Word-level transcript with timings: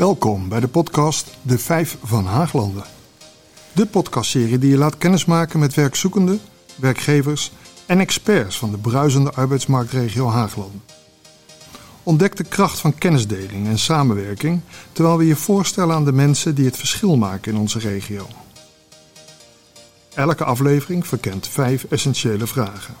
Welkom 0.00 0.48
bij 0.48 0.60
de 0.60 0.68
podcast 0.68 1.36
De 1.42 1.58
Vijf 1.58 1.96
van 2.02 2.24
Haaglanden. 2.24 2.84
De 3.72 3.86
podcastserie 3.86 4.58
die 4.58 4.70
je 4.70 4.76
laat 4.76 4.98
kennismaken 4.98 5.58
met 5.58 5.74
werkzoekenden, 5.74 6.40
werkgevers 6.76 7.52
en 7.86 8.00
experts 8.00 8.58
van 8.58 8.70
de 8.70 8.78
bruisende 8.78 9.32
arbeidsmarktregio 9.32 10.28
Haaglanden. 10.28 10.82
Ontdek 12.02 12.36
de 12.36 12.44
kracht 12.44 12.78
van 12.78 12.94
kennisdeling 12.94 13.66
en 13.66 13.78
samenwerking 13.78 14.60
terwijl 14.92 15.16
we 15.16 15.26
je 15.26 15.36
voorstellen 15.36 15.94
aan 15.94 16.04
de 16.04 16.12
mensen 16.12 16.54
die 16.54 16.64
het 16.64 16.76
verschil 16.76 17.16
maken 17.16 17.52
in 17.52 17.58
onze 17.58 17.78
regio. 17.78 18.26
Elke 20.14 20.44
aflevering 20.44 21.06
verkent 21.06 21.48
vijf 21.48 21.84
essentiële 21.84 22.46
vragen. 22.46 22.94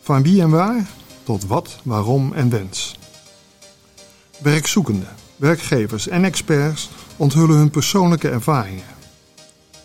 Van 0.00 0.22
wie 0.22 0.40
en 0.40 0.50
waar 0.50 0.88
tot 1.22 1.46
wat, 1.46 1.78
waarom 1.82 2.32
en 2.32 2.50
wens. 2.50 2.98
Werkzoekenden, 4.38 5.16
werkgevers 5.38 6.08
en 6.08 6.24
experts 6.24 6.90
onthullen 7.16 7.56
hun 7.56 7.70
persoonlijke 7.70 8.28
ervaringen. 8.28 8.84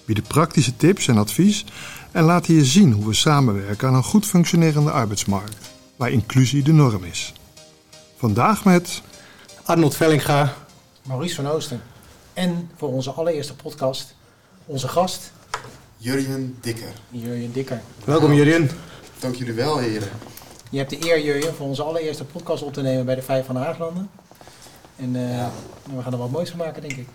Bieden 0.06 0.24
praktische 0.28 0.76
tips 0.76 1.08
en 1.08 1.18
advies 1.18 1.66
en 2.12 2.24
laten 2.24 2.54
je 2.54 2.66
zien 2.66 2.92
hoe 2.92 3.08
we 3.08 3.14
samenwerken 3.14 3.88
aan 3.88 3.96
een 3.96 4.04
goed 4.04 4.26
functionerende 4.26 4.92
arbeidsmarkt, 4.92 5.56
waar 5.96 6.12
inclusie 6.12 6.64
de 6.64 6.74
norm 6.74 7.04
is. 7.04 7.34
Vandaag 8.16 8.66
met 8.66 9.02
Arnold 9.64 9.96
Vellinga. 9.96 10.54
Maurice 11.04 11.36
van 11.36 11.48
Oosten. 11.48 11.82
En 12.34 12.70
voor 12.76 12.90
onze 12.90 13.12
allereerste 13.12 13.56
podcast, 13.56 14.16
onze 14.66 14.88
gast, 14.88 15.32
Jurjen 15.98 16.58
Dikker. 16.62 16.94
Jurjen 17.10 17.52
Dikker. 17.52 17.82
Welkom 18.06 18.34
Jurjen. 18.34 18.70
Dank 19.20 19.36
jullie 19.36 19.54
wel, 19.54 19.78
heren. 19.78 20.10
Je 20.70 20.78
hebt 20.78 20.90
de 20.90 20.98
eer, 21.00 21.24
Jurjen, 21.24 21.56
voor 21.56 21.68
onze 21.68 21.84
allereerste 21.84 22.26
podcast 22.26 22.64
op 22.64 22.74
te 22.74 22.82
nemen 22.82 23.06
bij 23.06 23.16
de 23.16 23.22
Vijf 23.22 23.46
van 23.46 23.56
Haaglanden. 23.56 24.10
En 24.96 25.16
eh, 25.16 25.30
Ja. 25.38 25.52
we 25.96 26.02
gaan 26.02 26.12
er 26.14 26.18
wat 26.20 26.30
moois 26.32 26.50
van 26.50 26.60
maken, 26.60 26.82
denk 26.82 26.94
ik. 26.94 27.08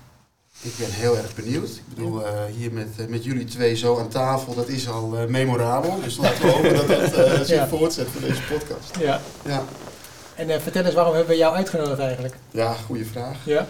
Ik 0.63 0.73
ben 0.79 0.91
heel 0.91 1.17
erg 1.17 1.35
benieuwd. 1.35 1.69
Ik 1.69 1.83
bedoel, 1.95 2.27
eh, 2.27 2.33
hier 2.57 2.73
met, 2.73 2.89
eh, 2.99 3.07
met 3.07 3.25
jullie 3.25 3.45
twee 3.45 3.75
zo 3.77 3.99
aan 3.99 4.09
tafel, 4.09 4.55
dat 4.55 4.69
is 4.69 4.89
al 4.89 5.17
eh, 5.17 5.27
memorabel. 5.27 6.01
Dus 6.03 6.17
laten 6.17 6.43
we 6.43 6.51
hopen 6.51 6.75
dat 6.77 6.87
dat 6.89 7.13
eh, 7.13 7.33
zich 7.41 7.49
Ja. 7.49 7.69
voortzet 7.69 8.09
voor 8.09 8.21
deze 8.21 8.43
podcast. 8.43 8.97
Ja. 8.99 9.21
Ja, 9.45 9.63
En 10.35 10.51
eh, 10.51 10.61
vertel 10.61 10.85
eens, 10.85 10.95
waarom 10.95 11.15
hebben 11.15 11.33
we 11.33 11.39
jou 11.39 11.55
uitgenodigd 11.55 11.99
eigenlijk? 11.99 12.35
ja 12.51 12.73
goede 12.87 13.05
vraag. 13.05 13.37
Ja. 13.45 13.67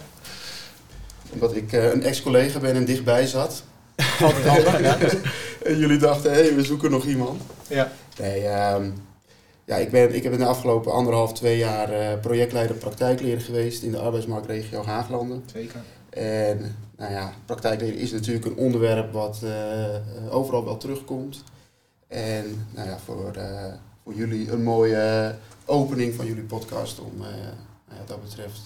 Omdat 1.33 1.55
ik 1.57 1.73
eh, 1.73 1.93
een 1.93 2.03
ex-collega 2.03 2.59
ben 2.59 2.75
en 2.75 2.85
dichtbij 2.85 3.27
zat. 3.27 3.63
Altijd 4.21 4.47
handig, 4.47 4.81
ja. 4.81 5.19
En 5.69 5.79
jullie 5.79 5.99
dachten, 5.99 6.33
hé, 6.33 6.41
hey, 6.43 6.55
we 6.55 6.65
zoeken 6.65 6.91
nog 6.91 7.05
iemand. 7.05 7.43
Ja. 7.67 7.93
Nee, 8.21 8.45
ehm, 8.47 8.91
ja, 9.69 9.77
ik, 9.77 9.91
ben, 9.91 10.15
ik 10.15 10.23
heb 10.23 10.33
in 10.33 10.39
de 10.39 10.47
afgelopen 10.47 10.93
anderhalf, 10.93 11.33
twee 11.33 11.59
jaar 11.59 11.91
eh, 11.91 12.21
projectleider 12.21 12.77
praktijkleren 12.77 13.41
geweest 13.41 13.83
in 13.83 13.91
de 13.91 13.99
arbeidsmarktregio 13.99 14.85
Haaglanden. 14.85 15.45
Zeker. 15.53 15.81
En 16.11 16.77
nou 16.97 17.13
ja, 17.13 17.33
praktijkleren 17.45 17.99
is 17.99 18.13
natuurlijk 18.13 18.47
een 18.47 18.57
onderwerp 18.57 19.13
wat 19.13 19.41
eh, 19.43 20.35
overal 20.35 20.65
wel 20.65 20.77
terugkomt. 20.77 21.45
En 22.07 22.67
nou 22.75 22.89
ja, 22.89 22.99
voor, 22.99 23.35
eh, 23.35 23.73
voor 24.05 24.15
jullie 24.15 24.51
een 24.51 24.63
mooie 24.63 25.35
opening 25.65 26.15
van 26.15 26.27
jullie 26.27 26.43
podcast 26.43 27.01
om 27.01 27.17
nou 27.19 27.99
wat 27.99 28.09
dat 28.09 28.23
betreft 28.23 28.61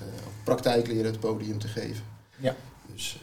praktijkleren 0.44 1.04
het 1.04 1.20
podium 1.20 1.58
te 1.58 1.68
geven. 1.68 2.04
Ja. 2.36 2.54
Dus, 2.92 3.20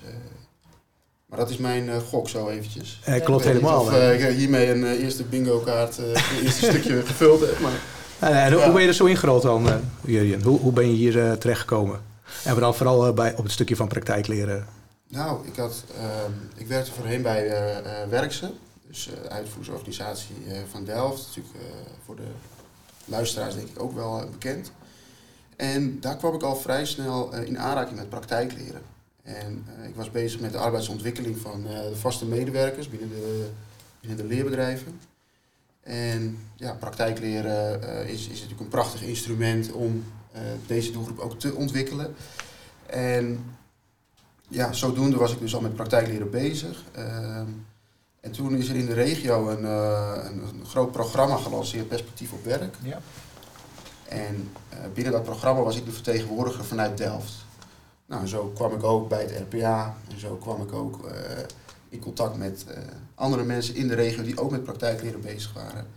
maar 1.29 1.39
dat 1.39 1.49
is 1.49 1.57
mijn 1.57 1.89
eh, 1.89 1.97
gok 1.97 2.29
zo 2.29 2.47
eventjes. 2.49 2.99
Eh, 3.03 3.23
klopt 3.23 3.43
helemaal. 3.43 3.81
Of 3.81 3.93
ik 3.93 4.35
hiermee 4.35 4.69
een 4.71 4.83
eh, 4.85 5.03
eerste 5.03 5.23
bingo 5.23 5.59
kaart, 5.59 5.97
een 5.97 6.13
eerste 6.43 6.65
stukje 6.65 7.01
gevuld 7.05 7.39
heb. 7.41 7.59
Maar 7.59 7.71
en 8.19 8.51
hoe- 8.51 8.57
ja. 8.59 8.63
Hoe 8.65 8.73
ben 8.73 8.81
je 8.81 8.87
er 8.87 8.93
zo 8.93 9.05
ingerold 9.05 9.41
dan, 9.41 9.67
Jurjen? 10.05 10.41
Hoe, 10.43 10.59
hoe 10.59 10.73
ben 10.73 10.87
je 10.89 10.95
hier 10.95 11.37
terechtgekomen? 11.37 12.01
En 12.43 12.55
dan 12.59 12.75
vooral 12.75 13.07
eh, 13.07 13.13
bij, 13.13 13.35
op 13.35 13.43
het 13.43 13.51
stukje 13.51 13.75
van 13.75 13.87
praktijkleren. 13.87 14.67
Nou, 15.07 15.47
ik, 15.47 15.55
had, 15.55 15.83
ehm, 15.97 16.31
ik 16.55 16.67
werkte 16.67 16.91
voorheen 16.91 17.21
bij 17.21 17.51
Werkse, 18.09 18.51
dus 18.87 19.09
uitvoeringsorganisatie 19.29 20.35
eh, 20.47 20.57
van 20.71 20.83
Delft. 20.85 21.25
Natuurlijk 21.27 21.55
voor 22.05 22.15
de 22.15 22.27
luisteraars 23.05 23.55
denk 23.55 23.67
ik 23.67 23.81
ook 23.81 23.93
wel 23.93 24.23
bekend. 24.31 24.71
En 25.55 25.97
daar 25.99 26.17
kwam 26.17 26.33
ik 26.33 26.43
al 26.43 26.55
vrij 26.55 26.85
snel 26.85 27.33
in 27.45 27.59
aanraking 27.59 27.97
met 27.97 28.09
praktijkleren. 28.09 28.81
En 29.35 29.65
eh, 29.77 29.87
ik 29.87 29.95
was 29.95 30.11
bezig 30.11 30.39
met 30.39 30.51
de 30.51 30.57
arbeidsontwikkeling 30.57 31.37
van 31.37 31.67
eh, 31.67 31.81
de 31.89 31.95
vaste 31.95 32.25
medewerkers 32.25 32.89
binnen 32.89 33.09
de, 33.09 33.49
binnen 33.99 34.17
de 34.17 34.35
leerbedrijven. 34.35 34.99
En 35.81 36.39
ja, 36.55 36.73
praktijkleren 36.73 37.83
eh, 37.83 38.09
is, 38.09 38.21
is 38.27 38.33
natuurlijk 38.33 38.59
een 38.59 38.67
prachtig 38.67 39.01
instrument 39.01 39.71
om 39.71 40.03
deze 40.67 40.91
doelgroep 40.91 41.19
ook 41.19 41.39
te 41.39 41.53
ontwikkelen. 41.53 42.15
En 42.85 43.45
ja, 44.47 44.73
zodoende 44.73 45.17
was 45.17 45.31
ik 45.31 45.39
dus 45.39 45.55
al 45.55 45.61
met 45.61 45.75
praktijkleren 45.75 46.29
bezig. 46.29 46.83
Ehm, 46.91 47.47
en 48.19 48.31
toen 48.31 48.55
is 48.55 48.69
er 48.69 48.75
in 48.75 48.85
de 48.85 48.93
regio 48.93 49.49
een, 49.49 49.63
een, 49.63 50.41
een 50.41 50.65
groot 50.65 50.91
programma 50.91 51.35
gelanceerd, 51.35 51.87
Perspectief 51.87 52.31
op 52.31 52.43
Werk. 52.43 52.75
Ja. 52.81 53.01
En 54.07 54.51
binnen 54.93 55.13
dat 55.13 55.23
programma 55.23 55.61
was 55.61 55.75
ik 55.75 55.85
de 55.85 55.91
vertegenwoordiger 55.91 56.65
vanuit 56.65 56.97
Delft. 56.97 57.47
Nou, 58.09 58.27
zo 58.27 58.51
kwam 58.55 58.73
ik 58.73 58.83
ook 58.83 59.09
bij 59.09 59.21
het 59.21 59.53
RPA 59.53 59.95
en 60.11 60.19
zo 60.19 60.35
kwam 60.35 60.61
ik 60.61 60.73
ook 60.73 61.05
eh, 61.05 61.13
in 61.89 61.99
contact 61.99 62.37
met 62.37 62.65
eh, 62.67 62.77
andere 63.15 63.43
mensen 63.43 63.75
in 63.75 63.87
de 63.87 63.95
regio 63.95 64.23
die 64.23 64.39
ook 64.39 64.51
met 64.51 64.63
praktijkleren 64.63 65.21
bezig 65.21 65.53
waren. 65.53 65.87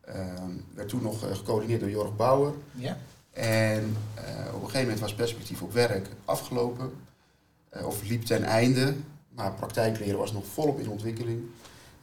Ehm 0.00 0.50
werd 0.74 0.88
toen 0.88 1.02
nog 1.02 1.24
eh, 1.24 1.36
gecoördineerd 1.36 1.80
door 1.80 1.90
Jorg 1.90 2.16
Bauer. 2.16 2.54
Ja. 2.72 2.96
En 3.30 3.96
op 4.48 4.62
een 4.62 4.70
gegeven 4.70 4.80
moment 4.80 5.00
was 5.00 5.14
perspectief 5.14 5.62
op 5.62 5.72
werk 5.72 6.08
afgelopen. 6.24 6.90
of 7.84 8.08
liep 8.08 8.22
ten 8.22 8.42
einde. 8.44 8.94
Maar 9.28 9.52
praktijkleren 9.52 10.18
was 10.18 10.32
nog 10.32 10.46
volop 10.46 10.80
in 10.80 10.88
ontwikkeling. 10.88 11.42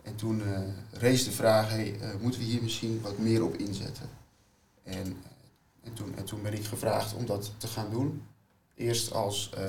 En 0.01 0.15
toen 0.15 0.41
eh 0.41 0.59
rees 0.91 1.23
de 1.23 1.31
vraag, 1.31 1.69
hey, 1.69 1.99
moeten 2.21 2.39
we 2.39 2.45
hier 2.45 2.63
misschien 2.63 3.01
wat 3.01 3.17
meer 3.17 3.43
op 3.43 3.55
inzetten? 3.55 4.09
En, 4.83 5.17
en, 5.83 5.93
toen, 5.93 6.15
en 6.17 6.25
toen 6.25 6.41
ben 6.41 6.53
ik 6.53 6.65
gevraagd 6.65 7.13
om 7.13 7.25
dat 7.25 7.51
te 7.57 7.67
gaan 7.67 7.89
doen. 7.91 8.21
Eerst 8.75 9.13
als 9.13 9.49
eh, 9.57 9.63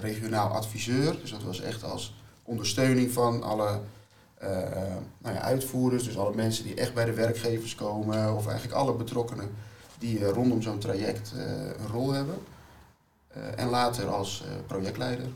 regionaal 0.00 0.48
adviseur. 0.48 1.20
Dus 1.20 1.30
dat 1.30 1.42
was 1.42 1.60
echt 1.60 1.84
als 1.84 2.14
ondersteuning 2.42 3.10
van 3.10 3.42
alle 3.42 3.80
eh, 4.34 4.48
nou 5.18 5.34
ja, 5.34 5.40
uitvoerders. 5.40 6.04
Dus 6.04 6.18
alle 6.18 6.34
mensen 6.34 6.64
die 6.64 6.74
echt 6.74 6.94
bij 6.94 7.04
de 7.04 7.12
werkgevers 7.12 7.74
komen. 7.74 8.36
Of 8.36 8.46
eigenlijk 8.46 8.78
alle 8.78 8.94
betrokkenen 8.94 9.50
die 9.98 10.24
eh, 10.24 10.30
rondom 10.30 10.62
zo'n 10.62 10.78
traject 10.78 11.32
een 11.78 11.88
rol 11.92 12.12
hebben. 12.12 12.38
En 13.56 13.68
later 13.68 14.08
als 14.08 14.44
projectleider. 14.66 15.26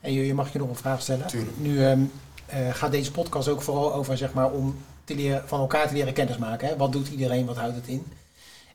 En 0.00 0.12
Jurjen, 0.12 0.34
mag 0.36 0.52
je 0.52 0.58
nog 0.58 0.68
een 0.68 0.74
vraag 0.74 1.02
stellen? 1.02 1.26
Tuurlijk. 1.26 1.58
Nu 1.58 1.84
ehm, 1.84 2.00
eh, 2.46 2.74
gaat 2.74 2.90
deze 2.90 3.10
podcast 3.10 3.48
ook 3.48 3.62
vooral 3.62 3.94
over, 3.94 4.16
zeg 4.16 4.32
maar, 4.32 4.50
om 4.50 4.76
te 5.04 5.14
leren, 5.14 5.48
van 5.48 5.60
elkaar 5.60 5.88
te 5.88 5.94
leren 5.94 6.12
kennismaken. 6.12 6.68
Hè? 6.68 6.76
Wat 6.76 6.92
doet 6.92 7.08
iedereen, 7.08 7.46
wat 7.46 7.56
houdt 7.56 7.74
het 7.74 7.86
in? 7.86 8.06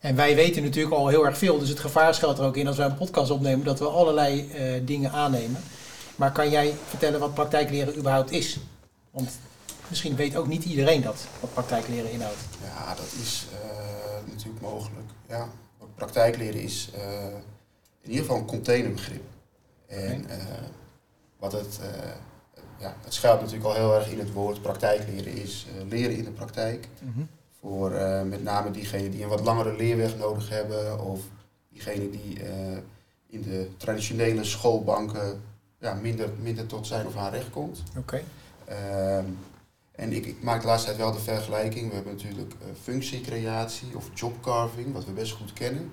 En 0.03 0.15
wij 0.15 0.35
weten 0.35 0.63
natuurlijk 0.63 0.95
al 0.95 1.07
heel 1.07 1.25
erg 1.25 1.37
veel, 1.37 1.59
dus 1.59 1.69
het 1.69 1.79
gevaar 1.79 2.13
schuilt 2.13 2.37
er 2.37 2.45
ook 2.45 2.57
in 2.57 2.67
als 2.67 2.77
wij 2.77 2.85
een 2.85 2.95
podcast 2.95 3.31
opnemen, 3.31 3.65
dat 3.65 3.79
we 3.79 3.85
allerlei 3.85 4.51
eh, 4.51 4.81
dingen 4.85 5.11
aannemen. 5.11 5.63
Maar 6.15 6.31
kan 6.31 6.49
jij 6.49 6.73
vertellen 6.87 7.19
wat 7.19 7.33
praktijkleren 7.33 7.97
überhaupt 7.97 8.31
is? 8.31 8.59
Want 9.11 9.29
misschien 9.87 10.15
weet 10.15 10.35
ook 10.35 10.47
niet 10.47 10.63
iedereen 10.63 11.01
dat, 11.01 11.27
wat 11.39 11.53
praktijkleren 11.53 12.11
inhoudt. 12.11 12.37
Ja, 12.63 12.95
dat 12.95 13.13
is 13.21 13.45
eh, 13.53 14.31
natuurlijk 14.31 14.61
mogelijk. 14.61 15.09
Ja. 15.27 15.49
Wat 15.77 15.95
praktijkleren 15.95 16.61
is 16.61 16.89
eh, 16.93 17.25
in 18.01 18.09
ieder 18.09 18.25
geval 18.25 18.37
een 18.37 18.45
containerbegrip. 18.45 19.23
En 19.87 20.25
wat 21.39 21.51
het, 21.51 21.79
ja, 22.79 22.95
het 23.03 23.13
schuilt 23.13 23.39
natuurlijk 23.39 23.65
al 23.65 23.75
heel 23.75 23.95
erg 23.95 24.09
in 24.11 24.19
het 24.19 24.33
woord. 24.33 24.61
Praktijkleren 24.61 25.33
is 25.33 25.65
leren 25.89 26.17
in 26.17 26.23
de 26.23 26.31
praktijk. 26.31 26.87
Voor 27.63 27.91
eh, 27.91 28.21
met 28.21 28.43
name 28.43 28.71
diegenen 28.71 29.11
die 29.11 29.23
een 29.23 29.29
wat 29.29 29.43
langere 29.43 29.75
leerweg 29.75 30.17
nodig 30.17 30.49
hebben. 30.49 30.99
Of 30.99 31.21
diegenen 31.69 32.11
die 32.11 32.43
eh, 32.43 32.77
in 33.27 33.41
de 33.41 33.69
traditionele 33.77 34.43
schoolbanken 34.43 35.41
ja, 35.79 35.93
minder, 35.93 36.29
minder 36.41 36.65
tot 36.65 36.87
zijn 36.87 37.07
of 37.07 37.15
haar 37.15 37.31
recht 37.31 37.49
komt. 37.49 37.83
Oké. 37.97 38.21
Ehm, 38.65 39.25
en 39.91 40.13
ik, 40.13 40.25
ik 40.25 40.43
maak 40.43 40.61
de 40.61 40.67
laatste 40.67 40.87
tijd 40.87 40.99
wel 40.99 41.11
de 41.11 41.19
vergelijking. 41.19 41.89
We 41.89 41.95
hebben 41.95 42.13
natuurlijk 42.13 42.53
eh, 42.53 42.67
functiecreatie 42.81 43.95
of 43.95 44.09
jobcarving, 44.13 44.93
wat 44.93 45.05
we 45.05 45.11
best 45.11 45.31
goed 45.31 45.53
kennen. 45.53 45.91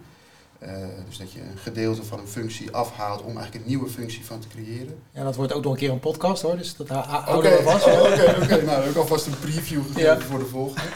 Eh, 0.61 0.73
dus 1.09 1.19
dat 1.19 1.33
je 1.33 1.41
een 1.41 1.59
gedeelte 1.59 2.05
van 2.05 2.19
een 2.19 2.27
functie 2.29 2.71
afhaalt 2.71 3.21
om 3.23 3.27
eigenlijk 3.37 3.55
een 3.55 3.71
nieuwe 3.71 3.89
functie 3.89 4.25
van 4.25 4.41
te 4.41 4.49
creëren. 4.49 5.03
Ja, 5.11 5.23
dat 5.25 5.37
wordt 5.37 5.53
ook 5.53 5.63
nog 5.63 5.73
een 5.73 5.79
keer 5.79 5.91
een 5.91 6.01
podcast 6.01 6.43
hoor, 6.43 6.57
dus 6.57 6.77
dat 6.77 6.89
houden 6.89 7.51
we 7.51 7.63
vast. 7.63 7.85
oh, 7.87 8.01
oké, 8.01 8.37
oké. 8.43 8.63
nou, 8.65 8.89
ik 8.89 8.97
alvast 8.97 9.27
een 9.27 9.39
preview 9.39 9.83
gegeven 9.83 10.01
Ja. 10.03 10.21
voor 10.21 10.39
de 10.39 10.47
volgende. 10.47 10.89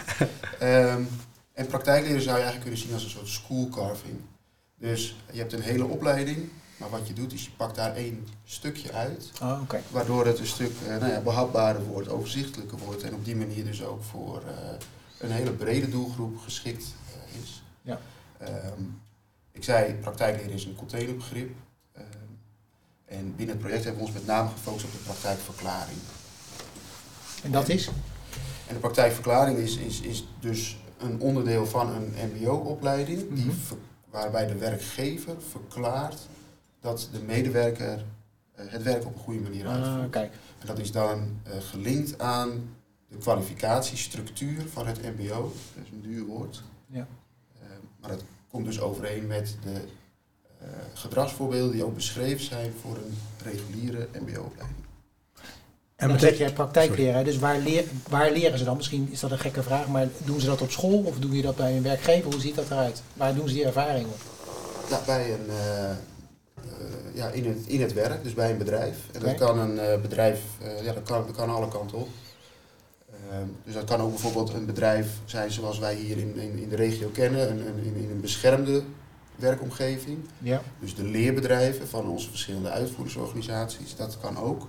Ehm, 0.58 1.02
en 1.52 1.66
praktijkleren 1.66 2.20
zou 2.22 2.36
je 2.36 2.42
eigenlijk 2.42 2.60
kunnen 2.62 2.80
zien 2.80 2.92
als 2.92 3.04
een 3.04 3.10
soort 3.10 3.28
schoolcarving. 3.28 4.16
Dus 4.78 5.16
je 5.32 5.38
hebt 5.38 5.52
een 5.52 5.60
hele 5.62 5.84
opleiding, 5.84 6.48
maar 6.76 6.90
wat 6.90 7.06
je 7.08 7.12
doet 7.12 7.32
is 7.32 7.44
je 7.44 7.50
pakt 7.56 7.74
daar 7.76 7.94
één 7.94 8.28
stukje 8.44 8.92
uit. 8.92 9.30
Oké. 9.62 9.80
Waardoor 9.90 10.26
het 10.26 10.38
een 10.38 10.46
stuk 10.46 10.72
eh, 10.88 10.96
nou 10.96 11.12
ja, 11.12 11.20
behapbaarder 11.20 11.82
wordt, 11.84 12.08
overzichtelijker 12.08 12.78
wordt 12.78 13.02
en 13.02 13.14
op 13.14 13.24
die 13.24 13.36
manier 13.36 13.64
dus 13.64 13.84
ook 13.84 14.02
voor 14.02 14.42
eh, 14.46 14.54
een 15.18 15.30
hele 15.30 15.50
brede 15.50 15.88
doelgroep 15.88 16.38
geschikt 16.38 16.84
is. 17.42 17.62
Ja. 17.82 18.00
Ehm, 18.38 18.82
ik 19.54 19.64
zei, 19.64 19.94
praktijkleren 19.94 20.52
is 20.52 20.64
een 20.64 20.74
containerbegrip. 20.76 21.50
Ehm, 21.92 22.06
En 23.04 23.36
binnen 23.36 23.54
het 23.56 23.64
project 23.64 23.84
hebben 23.84 24.02
we 24.02 24.06
ons 24.08 24.16
met 24.18 24.26
name 24.26 24.48
gefocust 24.50 24.84
op 24.84 24.92
de 24.92 24.98
praktijkverklaring. 24.98 25.98
En 27.42 27.50
dat 27.52 27.68
is? 27.68 27.86
En 28.66 28.74
de 28.74 28.80
praktijkverklaring 28.80 29.58
is, 29.58 29.76
is, 29.76 30.00
is 30.00 30.26
dus 30.40 30.76
een 30.98 31.20
onderdeel 31.20 31.66
van 31.66 31.88
een 31.94 32.14
MBO-opleiding, 32.32 33.30
Mhm. 33.30 33.50
waarbij 34.10 34.46
de 34.46 34.54
werkgever 34.58 35.34
verklaart 35.50 36.20
dat 36.80 37.08
de 37.12 37.20
medewerker 37.22 38.04
eh, 38.54 38.64
het 38.68 38.82
werk 38.82 39.04
op 39.06 39.14
een 39.14 39.20
goede 39.20 39.40
manier 39.40 39.66
Ah, 39.66 39.72
uitvoert. 39.74 40.10
kijk. 40.10 40.32
En 40.58 40.66
dat 40.66 40.78
is 40.78 40.92
dan 40.92 41.40
eh, 41.42 41.52
gelinkt 41.60 42.18
aan 42.18 42.68
de 43.08 43.16
kwalificatiestructuur 43.16 44.62
van 44.72 44.86
het 44.86 45.02
MBO. 45.02 45.52
Dat 45.74 45.84
is 45.84 45.90
een 45.92 46.00
duur 46.02 46.24
woord. 46.24 46.62
Ja. 46.86 47.06
Eh, 47.62 47.66
maar 48.00 48.10
dat 48.10 48.22
komt 48.54 48.66
dus 48.66 48.80
overeen 48.80 49.26
met 49.26 49.56
de 49.62 49.80
eh, 50.60 50.68
gedragsvoorbeelden 50.94 51.72
die 51.72 51.84
ook 51.84 51.94
beschreven 51.94 52.44
zijn 52.44 52.72
voor 52.80 52.96
een 52.96 53.18
reguliere 53.44 54.08
MBO-opleiding. 54.12 54.82
En 55.96 56.08
dan 56.08 56.16
betekent- 56.16 56.38
zeg 56.38 56.48
je 56.48 56.54
praktijkleren. 56.54 57.24
Dus 57.24 57.38
waar, 57.38 57.58
leer, 57.58 57.84
waar 58.08 58.30
leren 58.30 58.58
ze 58.58 58.64
dan? 58.64 58.76
Misschien 58.76 59.08
is 59.12 59.20
dat 59.20 59.30
een 59.30 59.38
gekke 59.38 59.62
vraag, 59.62 59.88
maar 59.88 60.08
doen 60.24 60.40
ze 60.40 60.46
dat 60.46 60.60
op 60.60 60.70
school 60.70 61.02
of 61.04 61.18
doe 61.18 61.36
je 61.36 61.42
dat 61.42 61.56
bij 61.56 61.76
een 61.76 61.82
werkgever? 61.82 62.32
Hoe 62.32 62.40
ziet 62.40 62.54
dat 62.54 62.70
eruit? 62.70 63.02
Waar 63.14 63.34
doen 63.34 63.48
ze 63.48 63.54
die 63.54 63.64
ervaring 63.64 64.06
op? 64.06 64.20
Ja, 64.90 65.00
bij 65.06 65.32
een, 65.32 65.48
eh, 65.48 65.90
eh, 65.90 65.96
ja, 67.14 67.28
in, 67.28 67.46
het, 67.46 67.66
in 67.66 67.80
het 67.80 67.92
werk, 67.92 68.22
dus 68.22 68.34
bij 68.34 68.50
een 68.50 68.58
bedrijf. 68.58 68.96
En 69.12 69.20
dat 69.20 69.34
kan 69.34 69.58
een 69.58 69.78
eh, 69.78 70.00
bedrijf, 70.00 70.40
eh, 70.62 70.84
ja, 70.84 70.92
dat 70.92 71.02
kan, 71.02 71.26
dat 71.26 71.36
kan 71.36 71.50
alle 71.50 71.68
kanten 71.68 71.98
op. 71.98 72.08
Ehm, 73.34 73.46
dus 73.64 73.74
dat 73.74 73.84
kan 73.84 74.00
ook 74.00 74.10
bijvoorbeeld 74.10 74.52
een 74.52 74.66
bedrijf 74.66 75.18
zijn 75.24 75.50
zoals 75.50 75.78
wij 75.78 75.94
hier 75.94 76.18
in, 76.18 76.36
in, 76.36 76.58
in 76.58 76.68
de 76.68 76.76
regio 76.76 77.08
kennen, 77.08 77.50
een, 77.50 77.66
een, 77.66 77.84
in, 77.84 77.94
in 77.94 78.10
een 78.10 78.20
beschermde 78.20 78.82
werkomgeving. 79.36 80.18
Ja. 80.38 80.60
Dus 80.80 80.94
de 80.94 81.04
leerbedrijven 81.04 81.88
van 81.88 82.06
onze 82.06 82.30
verschillende 82.30 82.70
uitvoeringsorganisaties, 82.70 83.96
dat 83.96 84.18
kan 84.20 84.38
ook. 84.38 84.68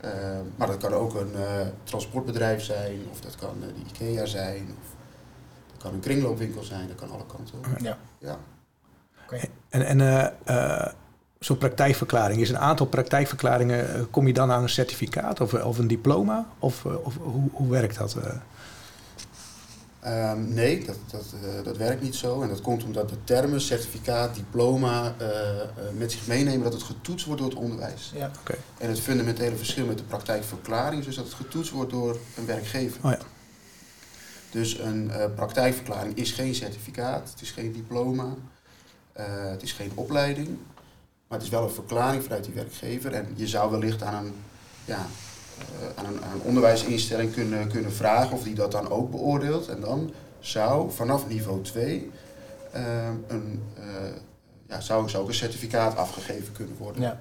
Ehm, 0.00 0.44
maar 0.56 0.66
dat 0.66 0.76
kan 0.76 0.92
ook 0.92 1.14
een 1.14 1.34
eh, 1.34 1.66
transportbedrijf 1.84 2.62
zijn, 2.62 3.00
of 3.10 3.20
dat 3.20 3.36
kan 3.36 3.54
eh, 3.62 3.68
de 3.68 3.90
IKEA 3.90 4.26
zijn, 4.26 4.68
of 4.80 4.96
dat 5.72 5.82
kan 5.82 5.94
een 5.94 6.00
kringloopwinkel 6.00 6.62
zijn, 6.62 6.88
dat 6.88 6.96
kan 6.96 7.10
alle 7.10 7.26
kanten 7.26 7.58
op. 7.58 7.66
Ja. 7.78 7.98
Ja. 8.18 8.38
En, 9.68 9.86
en 9.86 10.00
eh, 10.00 10.26
eh, 10.44 10.92
zo'n 11.38 11.58
praktijkverklaring, 11.58 12.40
is 12.40 12.48
een 12.48 12.58
aantal 12.58 12.86
praktijkverklaringen, 12.86 13.94
eh, 13.94 14.00
kom 14.10 14.26
je 14.26 14.32
dan 14.32 14.50
aan 14.50 14.62
een 14.62 14.68
certificaat 14.68 15.40
of, 15.40 15.54
of 15.54 15.78
een 15.78 15.86
diploma? 15.88 16.46
Of, 16.58 16.84
eh, 16.84 17.06
of 17.06 17.16
hoe, 17.16 17.48
hoe 17.52 17.70
werkt 17.70 17.98
dat? 17.98 18.14
eh? 18.14 18.34
Ehm, 20.00 20.54
nee, 20.54 20.84
dat, 20.84 20.96
dat, 21.10 21.24
eh, 21.42 21.64
dat 21.64 21.76
werkt 21.76 22.02
niet 22.02 22.14
zo. 22.14 22.42
En 22.42 22.48
dat 22.48 22.60
komt 22.60 22.84
omdat 22.84 23.08
de 23.08 23.24
termen 23.24 23.60
certificaat, 23.60 24.34
diploma 24.34 25.14
eh, 25.18 25.60
eh, 25.60 25.66
met 25.96 26.12
zich 26.12 26.26
meenemen 26.26 26.62
dat 26.62 26.72
het 26.72 26.82
getoetst 26.82 27.26
wordt 27.26 27.40
door 27.40 27.50
het 27.50 27.58
onderwijs. 27.60 28.12
ja. 28.14 28.30
En 28.78 28.88
het 28.88 29.00
fundamentele 29.00 29.56
verschil 29.56 29.86
met 29.86 29.98
de 29.98 30.04
praktijkverklaring 30.04 31.00
is 31.00 31.06
dus 31.06 31.16
dat 31.16 31.24
het 31.24 31.34
getoetst 31.34 31.72
wordt 31.72 31.90
door 31.90 32.18
een 32.36 32.46
werkgever. 32.46 33.00
Oh 33.04 33.10
ja. 33.10 33.18
Dus 34.50 34.78
een 34.78 35.10
eh, 35.10 35.24
praktijkverklaring 35.34 36.16
is 36.16 36.30
geen 36.32 36.54
certificaat, 36.54 37.30
het 37.30 37.40
is 37.40 37.50
geen 37.50 37.72
diploma, 37.72 38.34
eh, 39.12 39.24
het 39.50 39.62
is 39.62 39.72
geen 39.72 39.92
opleiding. 39.94 40.58
Maar 41.28 41.38
het 41.38 41.46
is 41.46 41.52
wel 41.52 41.62
een 41.62 41.70
verklaring 41.70 42.22
vanuit 42.22 42.44
die 42.44 42.54
werkgever. 42.54 43.12
En 43.12 43.32
je 43.34 43.46
zou 43.46 43.70
wellicht 43.70 44.02
aan 44.02 44.24
een, 44.24 44.34
ja, 44.84 45.06
eh, 45.58 45.64
aan 45.94 46.06
een, 46.06 46.24
aan 46.24 46.32
een 46.32 46.40
onderwijsinstelling 46.40 47.32
kunnen, 47.32 47.68
kunnen 47.68 47.92
vragen 47.92 48.32
of 48.32 48.42
die 48.42 48.54
dat 48.54 48.72
dan 48.72 48.90
ook 48.90 49.10
beoordeelt. 49.10 49.68
En 49.68 49.80
dan 49.80 50.12
zou 50.40 50.92
vanaf 50.92 51.28
niveau 51.28 51.62
2 51.62 52.10
eh, 52.72 53.06
een, 53.26 53.62
eh, 53.76 53.84
ja, 54.68 54.80
zou, 54.80 55.08
zou 55.08 55.22
ook 55.22 55.28
een 55.28 55.34
certificaat 55.34 55.96
afgegeven 55.96 56.52
kunnen 56.52 56.76
worden. 56.76 57.02
ja. 57.02 57.20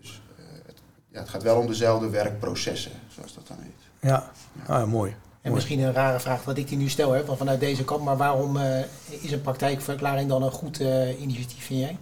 Dus 0.00 0.22
eh, 0.36 0.44
het, 0.66 0.76
ja, 1.08 1.18
het 1.18 1.28
gaat 1.28 1.42
wel 1.42 1.58
om 1.58 1.66
dezelfde 1.66 2.10
werkprocessen, 2.10 2.92
zoals 3.08 3.34
dat 3.34 3.46
dan 3.46 3.56
heet. 3.60 4.10
Ja, 4.10 4.30
ah, 4.66 4.86
mooi. 4.86 5.14
En 5.42 5.52
misschien 5.52 5.80
een 5.80 5.92
rare 5.92 6.20
vraag 6.20 6.44
wat 6.44 6.56
ik 6.56 6.68
die 6.68 6.78
nu 6.78 6.88
stel, 6.88 7.12
hè, 7.12 7.24
van 7.24 7.36
vanuit 7.36 7.60
deze 7.60 7.84
kant. 7.84 8.04
Maar 8.04 8.16
waarom 8.16 8.56
eh, 8.56 8.80
is 9.20 9.32
een 9.32 9.40
praktijkverklaring 9.40 10.28
dan 10.28 10.42
een 10.42 10.50
goed 10.50 10.80
eh, 10.80 11.20
initiatief, 11.20 11.64
vind 11.64 11.80
jij? 11.80 11.96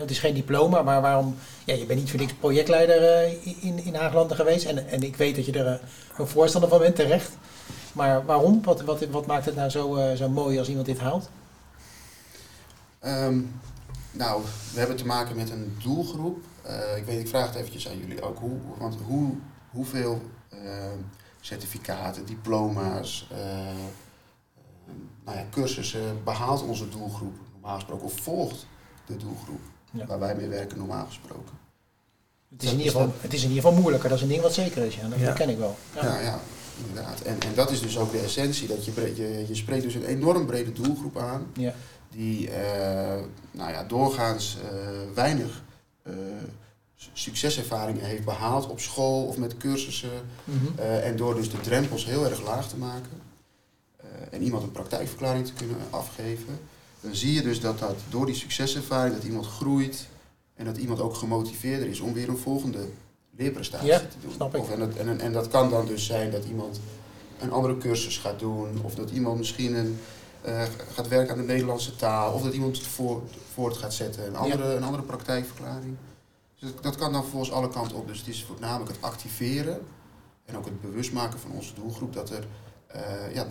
Het 0.00 0.10
is 0.10 0.18
geen 0.18 0.34
diploma, 0.34 0.82
maar 0.82 1.00
waarom... 1.00 1.36
Ja, 1.64 1.74
je 1.74 1.86
bent 1.86 2.00
niet 2.00 2.10
voor 2.10 2.18
niks 2.18 2.32
projectleider 2.32 3.02
eh, 3.02 3.64
in, 3.64 3.84
in 3.84 3.94
Haaglanden 3.94 4.36
geweest. 4.36 4.64
En, 4.64 4.88
en 4.88 5.02
ik 5.02 5.16
weet 5.16 5.36
dat 5.36 5.46
je 5.46 5.52
er 5.52 5.66
eh, 5.66 5.88
een 6.18 6.26
voorstander 6.26 6.70
van 6.70 6.78
bent, 6.78 6.96
terecht. 6.96 7.36
Maar 7.92 8.24
waarom? 8.24 8.62
Wat, 8.64 8.80
wat, 8.80 9.06
wat 9.06 9.26
maakt 9.26 9.44
het 9.44 9.54
nou 9.54 9.70
zo, 9.70 9.96
eh, 9.96 10.16
zo 10.16 10.28
mooi 10.28 10.58
als 10.58 10.68
iemand 10.68 10.86
dit 10.86 10.98
haalt? 10.98 11.30
Ehm, 12.98 13.40
nou, 14.10 14.42
we 14.72 14.78
hebben 14.78 14.96
te 14.96 15.06
maken 15.06 15.36
met 15.36 15.50
een 15.50 15.76
doelgroep. 15.82 16.38
Ik 16.96 17.04
weet, 17.04 17.20
ik 17.20 17.28
vraag 17.28 17.46
het 17.46 17.54
eventjes 17.54 17.88
aan 17.88 17.98
jullie 17.98 18.22
ook. 18.22 18.38
Hoe, 18.38 18.58
want 18.78 18.96
hoe, 19.06 19.34
hoeveel 19.70 20.22
ehm, 20.48 20.98
certificaten, 21.40 22.26
diploma's, 22.26 23.28
ehm, 23.30 23.76
nou 25.24 25.38
ja, 25.38 25.44
cursussen 25.50 26.24
behaalt 26.24 26.62
onze 26.62 26.88
doelgroep 26.88 27.36
normaal 27.52 27.74
gesproken? 27.74 28.06
Of 28.06 28.20
volgt 28.20 28.66
de 29.06 29.16
doelgroep 29.16 29.60
Ja. 29.90 30.06
waar 30.06 30.18
wij 30.18 30.34
mee 30.34 30.48
werken 30.48 30.78
normaal 30.78 31.06
gesproken? 31.06 31.58
Het 32.48 32.62
is, 32.62 32.70
in 32.72 32.76
ieder 32.78 32.92
geval, 32.92 33.14
het 33.20 33.32
is 33.32 33.42
in 33.42 33.48
ieder 33.48 33.62
geval 33.64 33.78
moeilijker, 33.80 34.08
dat 34.08 34.18
is 34.18 34.24
een 34.24 34.30
ding 34.30 34.42
wat 34.42 34.54
zeker 34.54 34.84
is. 34.84 34.94
Ja. 34.94 35.08
Dat, 35.26 35.32
ken 35.34 35.48
ik 35.48 35.58
wel. 35.58 35.76
Ja. 35.94 36.04
Ja, 36.04 36.18
ja, 36.20 36.40
inderdaad. 36.88 37.20
En, 37.20 37.40
en 37.40 37.54
dat 37.54 37.70
is 37.70 37.80
dus 37.80 37.98
ook 37.98 38.12
de 38.12 38.18
essentie. 38.18 38.68
Dat 38.68 38.84
je, 38.84 38.92
je, 39.14 39.44
je 39.48 39.54
spreekt 39.54 39.82
dus 39.82 39.94
een 39.94 40.04
enorm 40.04 40.46
brede 40.46 40.72
doelgroep 40.72 41.16
aan. 41.18 41.46
Ja. 41.56 41.74
die 42.10 42.50
eh, 42.50 43.20
nou 43.50 43.70
ja, 43.70 43.84
doorgaans 43.84 44.56
eh, 44.70 44.78
weinig 45.14 45.62
eh, 46.02 46.12
s- 46.96 47.10
succeservaringen 47.12 48.04
heeft 48.04 48.24
behaald 48.24 48.66
op 48.68 48.80
school 48.80 49.24
of 49.26 49.36
met 49.36 49.56
cursussen. 49.56 50.10
Mhm. 50.44 50.66
eh, 50.78 51.06
en 51.06 51.16
door 51.16 51.34
dus 51.34 51.50
de 51.50 51.60
drempels 51.60 52.04
heel 52.04 52.24
erg 52.24 52.42
laag 52.44 52.68
te 52.68 52.76
maken 52.76 53.20
eh, 53.96 54.06
en 54.30 54.42
iemand 54.42 54.62
een 54.62 54.72
praktijkverklaring 54.72 55.46
te 55.46 55.52
kunnen 55.52 55.76
afgeven, 55.90 56.58
dan 57.00 57.14
zie 57.14 57.32
je 57.32 57.42
dus 57.42 57.60
dat, 57.60 57.78
dat 57.78 57.96
door 58.08 58.26
die 58.26 58.34
succeservaring 58.34 59.14
dat 59.14 59.24
iemand 59.24 59.46
groeit 59.46 60.06
en 60.54 60.64
dat 60.64 60.76
iemand 60.76 61.00
ook 61.00 61.14
gemotiveerder 61.14 61.88
is 61.88 62.00
om 62.00 62.12
weer 62.12 62.28
een 62.28 62.38
volgende 62.38 62.88
leerprestatie 63.36 63.86
Ja, 63.88 63.98
te 63.98 64.16
doen. 64.22 64.32
snap 64.32 64.54
ik. 64.54 64.60
Of, 64.60 64.70
en, 64.70 64.78
dat, 64.78 64.94
en, 64.94 65.20
en 65.20 65.32
dat 65.32 65.48
kan 65.48 65.70
dan 65.70 65.86
dus 65.86 66.06
zijn 66.06 66.30
dat 66.30 66.44
iemand 66.44 66.80
een 67.38 67.52
andere 67.52 67.78
cursus 67.78 68.18
gaat 68.18 68.38
doen 68.38 68.80
of 68.82 68.94
dat 68.94 69.10
iemand 69.10 69.38
misschien 69.38 69.74
een 69.74 69.98
eh, 70.42 70.62
gaat 70.92 71.08
werken 71.08 71.32
aan 71.32 71.40
de 71.40 71.46
Nederlandse 71.46 71.96
taal. 71.96 72.32
Of 72.32 72.42
dat 72.42 72.52
iemand 72.52 72.76
het 72.76 72.86
voor, 72.86 73.22
voort 73.52 73.76
gaat 73.76 73.94
zetten. 73.94 74.26
Een 74.26 74.36
andere, 74.36 74.74
een 74.74 74.82
andere 74.82 75.02
praktijkverklaring. 75.02 75.96
Dus 76.58 76.70
dat, 76.72 76.82
dat 76.82 76.96
kan 76.96 77.12
dan 77.12 77.24
volgens 77.24 77.52
alle 77.52 77.68
kanten 77.68 77.96
op. 77.96 78.06
Dus 78.06 78.18
het 78.18 78.28
is 78.28 78.44
voornamelijk 78.44 78.90
het 78.90 79.02
activeren. 79.02 79.80
En 80.44 80.56
ook 80.56 80.64
het 80.64 80.80
bewustmaken 80.80 81.38
van 81.38 81.50
onze 81.50 81.74
doelgroep. 81.74 82.12
Dat, 82.12 82.30
er, 82.30 82.46
eh, 82.86 83.34
ja, 83.34 83.46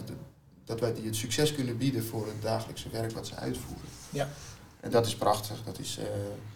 dat, 0.70 0.80
wij 0.80 0.94
die 0.94 1.06
het 1.06 1.16
succes 1.16 1.54
kunnen 1.54 1.78
bieden 1.78 2.06
voor 2.06 2.26
het 2.26 2.42
dagelijkse 2.42 2.90
werk 2.90 3.12
wat 3.12 3.28
ze 3.28 3.36
uitvoeren. 3.36 3.90
Ja. 4.10 4.28
En 4.80 4.92
dat 4.92 5.06
is 5.06 5.16
prachtig. 5.16 5.64
Dat 5.66 5.80
is, 5.80 5.98
eh, 5.98 6.06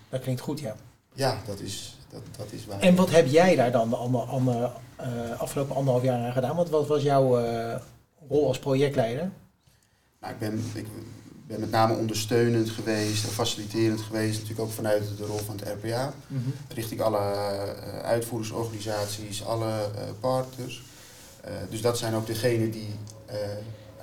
Dat 0.09 0.21
klinkt 0.21 0.41
goed, 0.41 0.59
ja. 0.59 0.75
ja, 1.13 1.41
dat 1.45 1.59
is, 1.59 1.97
dat, 2.09 2.21
dat 2.37 2.51
is 2.51 2.65
waar. 2.65 2.79
En 2.79 2.95
wat 2.95 3.09
heb 3.09 3.27
jij 3.27 3.55
daar 3.55 3.71
dan 3.71 3.89
de 3.89 3.95
ander, 3.95 4.21
ander, 4.21 4.71
eh, 4.95 5.39
afgelopen 5.39 5.75
anderhalf 5.75 6.03
jaar 6.03 6.25
aan 6.25 6.33
gedaan? 6.33 6.55
Want 6.55 6.69
wat 6.69 6.87
was 6.87 7.01
jouw 7.03 7.37
eh, 7.37 7.79
rol 8.29 8.47
als 8.47 8.59
projectleider? 8.59 9.31
Nou, 10.19 10.33
ik, 10.33 10.39
ben, 10.39 10.63
ik 10.73 10.87
ben 11.47 11.59
met 11.59 11.71
name 11.71 11.95
ondersteunend 11.95 12.69
geweest 12.69 13.23
en 13.23 13.29
faciliterend 13.29 14.01
geweest. 14.01 14.33
Natuurlijk 14.33 14.67
ook 14.67 14.73
vanuit 14.73 15.17
de 15.17 15.25
rol 15.25 15.37
van 15.37 15.59
het 15.59 15.67
RPA. 15.67 16.13
richting 16.73 17.01
alle 17.01 17.19
uitvoeringsorganisaties, 18.03 19.45
alle 19.45 19.89
partners. 20.19 20.83
Dus 21.69 21.81
dat 21.81 21.97
zijn 21.97 22.15
ook 22.15 22.27
degenen 22.27 22.71
die 22.71 22.89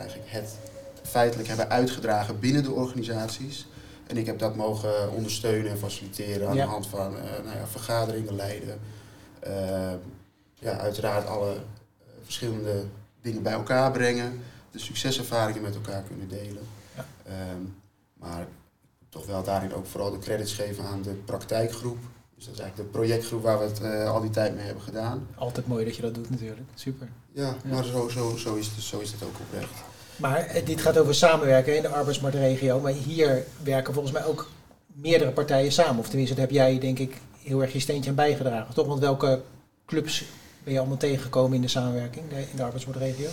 eigenlijk 0.00 0.30
het 0.30 0.56
feitelijk 1.02 1.48
hebben 1.48 1.68
uitgedragen 1.70 2.38
binnen 2.40 2.62
de 2.62 2.70
organisaties. 2.72 3.66
En 4.06 4.16
ik 4.16 4.26
heb 4.26 4.38
dat 4.38 4.56
mogen 4.56 5.12
ondersteunen 5.12 5.70
en 5.70 5.78
faciliteren 5.78 6.48
aan 6.48 6.54
Ja. 6.54 6.64
de 6.64 6.70
hand 6.70 6.86
van 6.86 7.16
eh, 7.16 7.22
nou 7.44 7.56
ja, 7.56 7.66
vergaderingen 7.66 8.36
leiden. 8.36 8.80
Eh, 9.40 9.92
ja, 10.54 10.78
uiteraard 10.78 11.26
alle 11.26 11.52
eh, 11.54 11.60
verschillende 12.22 12.84
dingen 13.22 13.42
bij 13.42 13.52
elkaar 13.52 13.90
brengen. 13.90 14.42
De 14.70 14.78
succeservaringen 14.78 15.62
met 15.62 15.74
elkaar 15.74 16.02
kunnen 16.02 16.28
delen. 16.28 16.62
Ja. 16.96 17.04
Ehm, 17.26 17.62
maar 18.14 18.46
toch 19.08 19.26
wel 19.26 19.42
daarin 19.42 19.74
ook 19.74 19.86
vooral 19.86 20.10
de 20.10 20.18
credits 20.18 20.52
geven 20.52 20.84
aan 20.84 21.02
de 21.02 21.10
praktijkgroep. 21.10 21.98
Dus 22.40 22.48
dat 22.48 22.58
is 22.58 22.64
eigenlijk 22.64 22.92
de 22.92 22.98
projectgroep 22.98 23.42
waar 23.42 23.58
we 23.58 23.64
het 23.64 23.80
eh, 23.80 24.10
al 24.12 24.20
die 24.20 24.30
tijd 24.30 24.54
mee 24.54 24.64
hebben 24.64 24.82
gedaan. 24.82 25.26
Altijd 25.34 25.66
mooi 25.66 25.84
dat 25.84 25.96
je 25.96 26.02
dat 26.02 26.14
doet 26.14 26.30
natuurlijk. 26.30 26.60
Super. 26.74 27.08
Ja, 27.32 27.42
Ja. 27.42 27.74
maar 27.74 27.84
zo, 27.84 28.08
zo, 28.08 28.36
zo, 28.36 28.54
is 28.54 28.66
het, 28.66 28.84
zo 28.84 28.98
is 28.98 29.12
het 29.12 29.22
ook 29.22 29.38
oprecht. 29.40 29.70
Maar 30.16 30.46
eh, 30.46 30.66
dit 30.66 30.80
gaat 30.80 30.98
over 30.98 31.14
samenwerken 31.14 31.76
in 31.76 31.82
de 31.82 31.88
arbeidsmarktregio. 31.88 32.80
Maar 32.80 32.92
hier 32.92 33.44
werken 33.62 33.92
volgens 33.94 34.14
mij 34.14 34.24
ook 34.24 34.48
meerdere 34.86 35.30
partijen 35.30 35.72
samen. 35.72 35.98
Of 35.98 36.08
tenminste, 36.08 36.34
daar 36.34 36.44
heb 36.44 36.54
jij 36.54 36.78
denk 36.78 36.98
ik 36.98 37.16
heel 37.42 37.62
erg 37.62 37.72
je 37.72 37.80
steentje 37.80 38.10
aan 38.10 38.16
bijgedragen. 38.16 38.74
Toch? 38.74 38.86
Want 38.86 39.00
welke 39.00 39.42
clubs 39.86 40.24
ben 40.64 40.72
je 40.72 40.78
allemaal 40.78 40.96
tegengekomen 40.98 41.54
in 41.56 41.62
de 41.62 41.68
samenwerking 41.68 42.24
in 42.50 42.56
de 42.56 42.62
arbeidsmarktregio? 42.62 43.28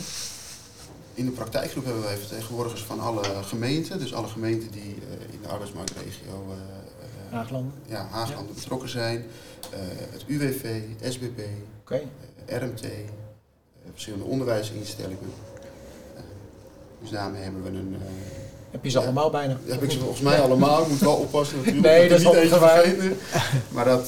In 1.13 1.25
de 1.25 1.31
praktijkgroep 1.31 1.85
hebben 1.85 2.03
wij 2.03 2.17
vertegenwoordigers 2.17 2.83
van 2.83 2.99
alle 2.99 3.23
gemeenten. 3.43 3.99
Dus 3.99 4.13
alle 4.13 4.27
gemeenten 4.27 4.71
die 4.71 4.95
eh, 5.09 5.33
in 5.33 5.39
de 5.41 5.47
arbeidsmarktregio 5.47 6.45
Haaglanden. 7.29 7.73
ja, 7.85 8.07
Haaglanden 8.11 8.55
betrokken 8.55 8.89
zijn. 8.89 9.25
Eh, 9.71 9.79
het 10.11 10.23
UWV, 10.27 10.81
SBB, 11.01 11.39
eh, 11.85 11.97
RMT, 12.61 12.83
eh, 12.83 12.89
verschillende 13.91 14.25
onderwijsinstellingen. 14.25 15.33
Dus 17.01 17.09
daarmee 17.09 17.41
hebben 17.41 17.63
we 17.63 17.69
een... 17.69 17.95
Heb 18.71 18.83
je 18.83 18.89
ze 18.89 18.97
Ja. 18.97 19.03
allemaal 19.03 19.29
bijna? 19.29 19.53
dat 19.65 19.73
heb 19.73 19.83
ik 19.83 19.91
ze 19.91 19.99
volgens 19.99 20.21
mij 20.21 20.41
allemaal. 20.41 20.81
Ik 20.81 20.87
moet 20.87 20.99
wel 20.99 21.15
oppassen 21.15 21.57
natuurlijk. 21.57 21.85
Nee, 21.85 22.09
dat 22.09 22.19
is 22.19 22.25
niet 22.25 22.33
even 22.33 22.57
vergeten. 22.59 23.17
Maar 23.69 23.85
dat, 23.85 24.07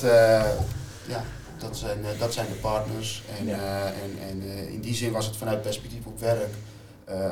ja, 1.08 1.24
dat, 1.58 1.78
zijn, 1.78 1.98
dat 2.20 2.34
zijn 2.34 2.48
de 2.48 2.54
partners. 2.54 3.24
En, 3.40 3.46
Ja. 3.48 3.86
en, 3.86 4.28
en 4.30 4.42
in 4.72 4.82
die 4.82 4.96
zin 4.96 5.12
was 5.12 5.26
het 5.26 5.36
vanuit 5.38 5.62
perspectief 5.62 6.06
op 6.06 6.20
werk 6.20 6.50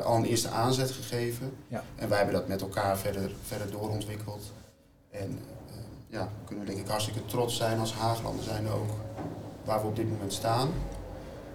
al 0.04 0.16
een 0.16 0.24
eerste 0.24 0.48
aanzet 0.48 0.90
gegeven. 0.90 1.52
Ja. 1.68 1.82
En 1.96 2.08
wij 2.08 2.16
hebben 2.18 2.34
dat 2.36 2.48
met 2.48 2.60
elkaar 2.60 2.98
verder, 2.98 3.30
verder 3.46 3.70
doorontwikkeld. 3.70 4.42
En 5.10 5.38
ja, 6.10 6.28
kunnen 6.44 6.64
we 6.64 6.70
denk 6.70 6.84
ik 6.84 6.90
hartstikke 6.90 7.24
trots 7.24 7.56
zijn 7.56 7.78
als 7.80 7.92
Haaglanden 7.92 8.44
zijn 8.44 8.68
ook 8.68 8.90
waar 9.64 9.80
we 9.80 9.86
op 9.86 9.96
dit 9.96 10.10
moment 10.10 10.32
staan. 10.32 10.68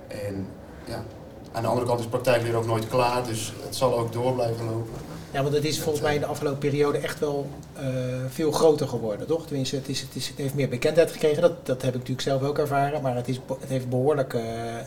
En 0.08 0.48
ja, 0.86 1.04
aan 1.52 1.62
de 1.62 1.68
andere 1.68 1.88
kant 1.88 2.00
is 2.00 2.06
praktijkleer 2.06 2.56
ook 2.56 2.66
nooit 2.66 2.88
klaar, 2.88 3.26
dus 3.26 3.54
het 3.64 3.76
zal 3.76 3.98
ook 3.98 4.14
door 4.14 4.34
blijven 4.34 4.66
lopen. 4.66 4.94
Ja, 5.32 5.42
want 5.42 5.56
het 5.56 5.66
is 5.66 5.80
volgens 5.80 6.04
mij 6.04 6.14
in 6.16 6.20
de 6.20 6.26
afgelopen 6.26 6.60
periode 6.60 6.98
echt 6.98 7.20
wel 7.20 7.50
eh, 7.74 7.86
veel 8.28 8.52
groter 8.52 8.88
geworden, 8.88 9.28
toch? 9.28 9.46
Tenminste, 9.46 9.76
het, 9.76 9.88
is, 9.90 10.02
het, 10.02 10.16
is, 10.16 10.28
het 10.28 10.38
heeft 10.38 10.54
meer 10.54 10.70
bekendheid 10.70 11.12
gekregen. 11.12 11.42
Dat, 11.42 11.66
dat 11.66 11.82
heb 11.82 11.92
ik 11.92 12.00
natuurlijk 12.00 12.28
zelf 12.28 12.42
ook 12.42 12.58
ervaren. 12.58 13.02
Maar 13.02 13.16
het, 13.16 13.28
is, 13.28 13.40
het 13.60 13.70
heeft 13.70 13.90
behoorlijk... 13.90 14.34
eh, 14.34 14.42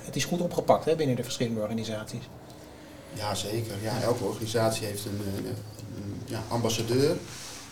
het 0.05 0.17
is 0.17 0.25
goed 0.25 0.41
opgepakt 0.41 0.85
hè, 0.85 0.97
binnen 0.97 1.17
de 1.17 1.23
verschillende 1.23 1.61
organisaties. 1.61 2.29
Ja, 3.13 3.35
zeker. 3.35 3.75
Ja, 3.83 4.01
elke 4.03 4.25
organisatie 4.25 4.87
heeft 4.87 5.05
een, 5.05 5.21
eh, 5.21 5.49
een 5.49 6.23
ja, 6.25 6.43
ambassadeur 6.49 7.17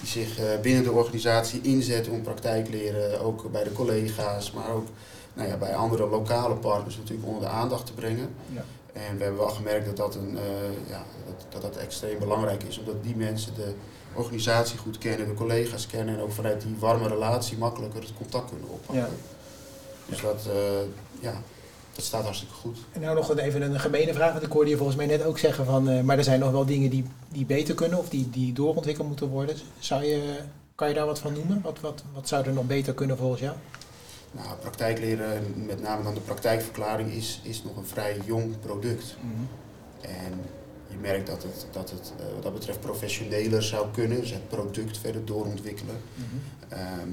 die 0.00 0.08
zich 0.08 0.38
eh, 0.38 0.60
binnen 0.60 0.82
de 0.82 0.92
organisatie 0.92 1.60
inzet 1.60 2.08
om 2.08 2.22
praktijkleren, 2.22 3.20
ook 3.20 3.50
bij 3.52 3.64
de 3.64 3.72
collega's, 3.72 4.52
maar 4.52 4.70
ook 4.70 4.86
nou 5.34 5.48
ja, 5.48 5.56
bij 5.56 5.74
andere 5.74 6.08
lokale 6.08 6.54
partners 6.54 6.96
natuurlijk 6.96 7.28
onder 7.28 7.42
de 7.42 7.48
aandacht 7.48 7.86
te 7.86 7.92
brengen. 7.92 8.34
Ja. 8.52 8.64
En 8.92 9.16
we 9.16 9.22
hebben 9.22 9.40
wel 9.40 9.48
gemerkt 9.48 9.86
dat 9.86 9.96
dat, 9.96 10.14
een, 10.14 10.38
eh, 10.38 10.88
ja, 10.88 11.04
dat, 11.26 11.46
dat 11.48 11.62
dat 11.62 11.76
extreem 11.76 12.18
belangrijk 12.18 12.62
is, 12.62 12.78
omdat 12.78 13.02
die 13.02 13.16
mensen 13.16 13.54
de 13.54 13.74
organisatie 14.14 14.78
goed 14.78 14.98
kennen, 14.98 15.26
de 15.26 15.34
collega's 15.34 15.86
kennen 15.86 16.14
en 16.14 16.20
ook 16.20 16.32
vanuit 16.32 16.62
die 16.62 16.76
warme 16.78 17.08
relatie 17.08 17.58
makkelijker 17.58 18.00
het 18.00 18.14
contact 18.14 18.50
kunnen 18.50 18.68
oppakken. 18.68 19.04
Ja. 19.04 19.08
Dus 20.06 20.20
dat, 20.20 20.46
eh, 20.46 21.20
ja, 21.20 21.42
dat 21.94 22.04
staat 22.04 22.24
hartstikke 22.24 22.54
goed. 22.54 22.78
En 22.92 23.00
nou 23.00 23.14
nog 23.14 23.38
even 23.38 23.62
een 23.62 23.80
gemene 23.80 24.14
vraag, 24.14 24.32
want 24.32 24.44
ik 24.44 24.52
hoorde 24.52 24.70
je 24.70 24.76
volgens 24.76 24.96
mij 24.96 25.06
net 25.06 25.24
ook 25.24 25.38
zeggen 25.38 25.64
van... 25.64 25.88
eh, 25.88 26.02
maar 26.02 26.18
er 26.18 26.24
zijn 26.24 26.40
nog 26.40 26.50
wel 26.50 26.66
dingen 26.66 26.90
die, 26.90 27.04
die 27.28 27.46
beter 27.46 27.74
kunnen 27.74 27.98
of 27.98 28.08
die, 28.08 28.30
die 28.30 28.52
doorontwikkeld 28.52 29.08
moeten 29.08 29.28
worden. 29.28 29.56
Zou 29.78 30.04
je, 30.04 30.38
kan 30.74 30.88
je 30.88 30.94
daar 30.94 31.06
wat 31.06 31.18
van 31.18 31.32
noemen? 31.32 31.60
Wat, 31.62 31.80
wat, 31.80 32.04
wat 32.12 32.28
zou 32.28 32.46
er 32.46 32.52
nog 32.52 32.66
beter 32.66 32.94
kunnen 32.94 33.16
volgens 33.16 33.40
jou? 33.40 33.56
Nou, 34.30 34.56
praktijkleren, 34.60 35.36
en 35.36 35.66
met 35.66 35.82
name 35.82 36.02
dan 36.02 36.14
de 36.14 36.20
praktijkverklaring, 36.20 37.12
is, 37.12 37.40
is 37.42 37.62
nog 37.62 37.76
een 37.76 37.86
vrij 37.86 38.20
jong 38.24 38.60
product. 38.60 39.16
En 40.00 40.40
je 40.88 40.96
merkt 41.00 41.26
dat 41.26 41.42
het, 41.42 41.66
dat 41.72 41.90
het 41.90 42.12
eh, 42.18 42.24
wat 42.34 42.42
dat 42.42 42.52
betreft 42.52 42.80
professioneler 42.80 43.62
zou 43.62 43.86
kunnen, 43.92 44.20
dus 44.20 44.30
het 44.30 44.48
product 44.48 44.98
verder 44.98 45.24
doorontwikkelen. 45.24 45.96
Ehm, 46.68 47.08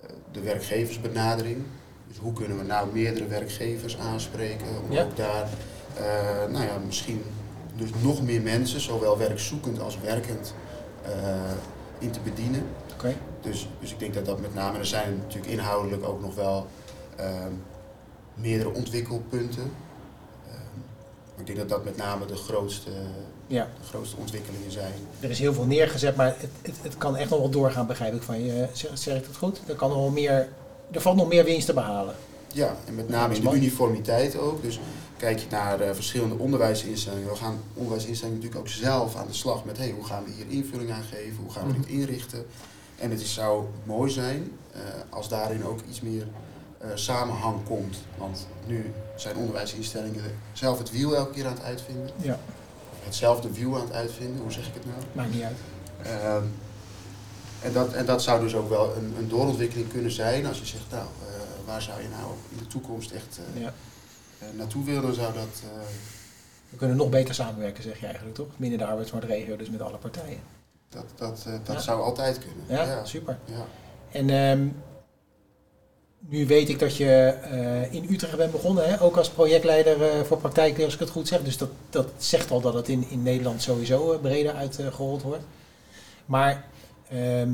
eh, 0.00 0.08
de 0.32 0.40
werkgeversbenadering, 0.40 1.62
dus 2.12 2.20
hoe 2.20 2.32
kunnen 2.32 2.58
we 2.58 2.64
nou 2.64 2.88
meerdere 2.92 3.26
werkgevers 3.26 3.98
aanspreken 3.98 4.66
om 4.84 4.92
Ja. 4.92 5.02
ook 5.04 5.16
daar, 5.16 5.48
eh, 5.96 6.52
nou 6.52 6.64
ja, 6.64 6.78
misschien 6.86 7.22
dus 7.76 7.90
nog 8.02 8.22
meer 8.22 8.40
mensen, 8.42 8.80
zowel 8.80 9.18
werkzoekend 9.18 9.80
als 9.80 9.98
werkend, 10.00 10.54
eh, 11.02 11.12
in 11.98 12.10
te 12.10 12.20
bedienen. 12.20 12.66
Oké. 12.94 13.14
Dus, 13.40 13.68
dus 13.80 13.90
ik 13.92 13.98
denk 13.98 14.14
dat 14.14 14.26
dat 14.26 14.40
met 14.40 14.54
name, 14.54 14.78
er 14.78 14.86
zijn 14.86 15.16
natuurlijk 15.16 15.52
inhoudelijk 15.52 16.04
ook 16.08 16.20
nog 16.20 16.34
wel 16.34 16.66
ehm, 17.16 17.52
meerdere 18.34 18.72
ontwikkelpunten. 18.72 19.62
Ehm, 20.48 20.78
maar 21.30 21.40
ik 21.40 21.46
denk 21.46 21.58
dat 21.58 21.68
dat 21.68 21.84
met 21.84 21.96
name 21.96 22.26
de 22.26 22.36
grootste, 22.36 22.90
Ja, 23.46 23.68
de 23.80 23.86
grootste 23.86 24.16
ontwikkelingen 24.16 24.70
zijn. 24.72 24.92
er 25.20 25.30
is 25.30 25.38
heel 25.38 25.54
veel 25.54 25.64
neergezet, 25.66 26.16
maar 26.16 26.26
het, 26.26 26.50
het, 26.62 26.74
het 26.82 26.98
kan 26.98 27.16
echt 27.16 27.30
nog 27.30 27.38
wel 27.38 27.50
doorgaan, 27.50 27.86
begrijp 27.86 28.14
ik 28.14 28.22
van 28.22 28.44
je. 28.44 28.66
Zeg, 28.72 28.90
zeg 28.98 29.16
ik 29.16 29.26
dat 29.26 29.36
goed? 29.36 29.60
Er, 29.68 29.74
kan 29.74 29.88
nog 29.88 29.98
wel 29.98 30.10
meer, 30.10 30.48
er 30.92 31.00
valt 31.00 31.16
nog 31.16 31.28
meer 31.28 31.44
winst 31.44 31.66
te 31.66 31.74
behalen. 31.74 32.14
Ja, 32.52 32.76
en 32.86 32.94
met 32.94 33.08
name 33.08 33.34
in 33.34 33.40
de 33.40 33.54
uniformiteit 33.54 34.38
ook. 34.38 34.62
Dus 34.62 34.80
kijk 35.16 35.38
je 35.38 35.46
naar 35.50 35.80
eh, 35.80 35.94
verschillende 35.94 36.38
onderwijsinstellingen. 36.38 37.28
We 37.28 37.36
gaan 37.36 37.60
onderwijsinstellingen 37.74 38.40
natuurlijk 38.40 38.66
ook 38.66 38.74
zelf 38.74 39.16
aan 39.16 39.26
de 39.26 39.32
slag 39.32 39.64
met 39.64 39.78
hey, 39.78 39.90
hoe 39.90 40.04
gaan 40.04 40.24
we 40.24 40.30
hier 40.30 40.46
invulling 40.48 40.90
aan 40.90 41.02
geven, 41.02 41.36
hoe 41.42 41.52
gaan 41.52 41.66
we 41.66 41.72
dit 41.72 41.86
inrichten. 41.86 42.46
En 42.98 43.10
het 43.10 43.20
is, 43.20 43.34
zou 43.34 43.64
mooi 43.84 44.10
zijn 44.10 44.52
eh, 44.72 44.80
als 45.08 45.28
daarin 45.28 45.64
ook 45.64 45.78
iets 45.88 46.00
meer 46.00 46.26
eh, 46.78 46.88
samenhang 46.94 47.56
komt. 47.64 47.98
Want 48.18 48.46
nu 48.66 48.92
zijn 49.16 49.36
onderwijsinstellingen 49.36 50.22
zelf 50.52 50.78
het 50.78 50.90
wiel 50.90 51.16
elke 51.16 51.32
keer 51.32 51.46
aan 51.46 51.52
het 51.52 51.62
uitvinden. 51.62 52.10
Ja, 52.16 52.38
Hetzelfde 53.04 53.52
wiel 53.52 53.74
aan 53.74 53.84
het 53.84 53.92
uitvinden, 53.92 54.42
hoe 54.42 54.52
zeg 54.52 54.66
ik 54.66 54.74
het 54.74 54.84
nou? 54.84 54.96
maakt 55.12 55.34
niet 55.34 55.42
uit. 55.42 55.56
En, 57.62 57.72
dat, 57.72 57.92
en 57.92 58.06
dat 58.06 58.22
zou 58.22 58.40
dus 58.40 58.54
ook 58.54 58.68
wel 58.68 58.96
een, 58.96 59.14
een 59.18 59.28
doorontwikkeling 59.28 59.88
kunnen 59.90 60.10
zijn 60.10 60.46
als 60.46 60.58
je 60.58 60.66
zegt, 60.66 60.84
nou, 60.90 61.02
eh, 61.02 61.66
waar 61.66 61.82
zou 61.82 62.02
je 62.02 62.08
nou 62.08 62.32
in 62.50 62.58
de 62.58 62.66
toekomst 62.66 63.10
echt 63.10 63.40
eh, 63.54 63.62
Ja. 63.62 63.72
eh, 64.38 64.46
naartoe 64.56 64.84
willen, 64.84 65.14
zou 65.14 65.32
dat. 65.34 65.62
We 66.70 66.76
kunnen 66.78 66.96
nog 66.96 67.08
beter 67.10 67.34
samenwerken, 67.34 67.82
zeg 67.82 67.98
je 68.00 68.04
eigenlijk 68.06 68.34
toch? 68.36 68.46
Binnen 68.56 68.78
de 68.78 68.86
arbeidsmarktregio, 68.86 69.56
dus 69.56 69.70
met 69.70 69.80
alle 69.82 69.96
partijen. 69.96 70.40
dat 70.88 71.04
dat, 71.16 71.44
dat 71.64 71.74
Ja. 71.76 71.80
zou 71.80 72.02
altijd 72.02 72.38
kunnen. 72.38 72.86
Ja, 72.86 73.04
super. 73.04 73.38
ja. 73.44 73.66
En 74.12 74.30
ehm, 74.30 74.66
nu 76.18 76.46
weet 76.46 76.68
ik 76.68 76.78
dat 76.78 76.96
je 76.96 77.34
in 77.90 78.06
Utrecht 78.10 78.36
bent 78.36 78.52
begonnen, 78.52 78.88
hè? 78.88 79.00
ook 79.02 79.16
als 79.16 79.30
projectleider 79.30 80.26
voor 80.26 80.38
praktijkleer, 80.38 80.84
als 80.84 80.94
ik 80.94 81.00
het 81.00 81.10
goed 81.10 81.28
zeg. 81.28 81.42
Dus 81.42 81.56
dat, 81.56 81.68
dat 81.90 82.08
zegt 82.18 82.50
al 82.50 82.60
dat 82.60 82.74
het 82.74 82.88
in, 82.88 83.06
in 83.10 83.22
Nederland 83.22 83.62
sowieso 83.62 84.18
breder 84.18 84.54
uitgerold 84.54 85.22
wordt. 85.22 85.42
Maar 86.26 86.64
ehm, 87.12 87.50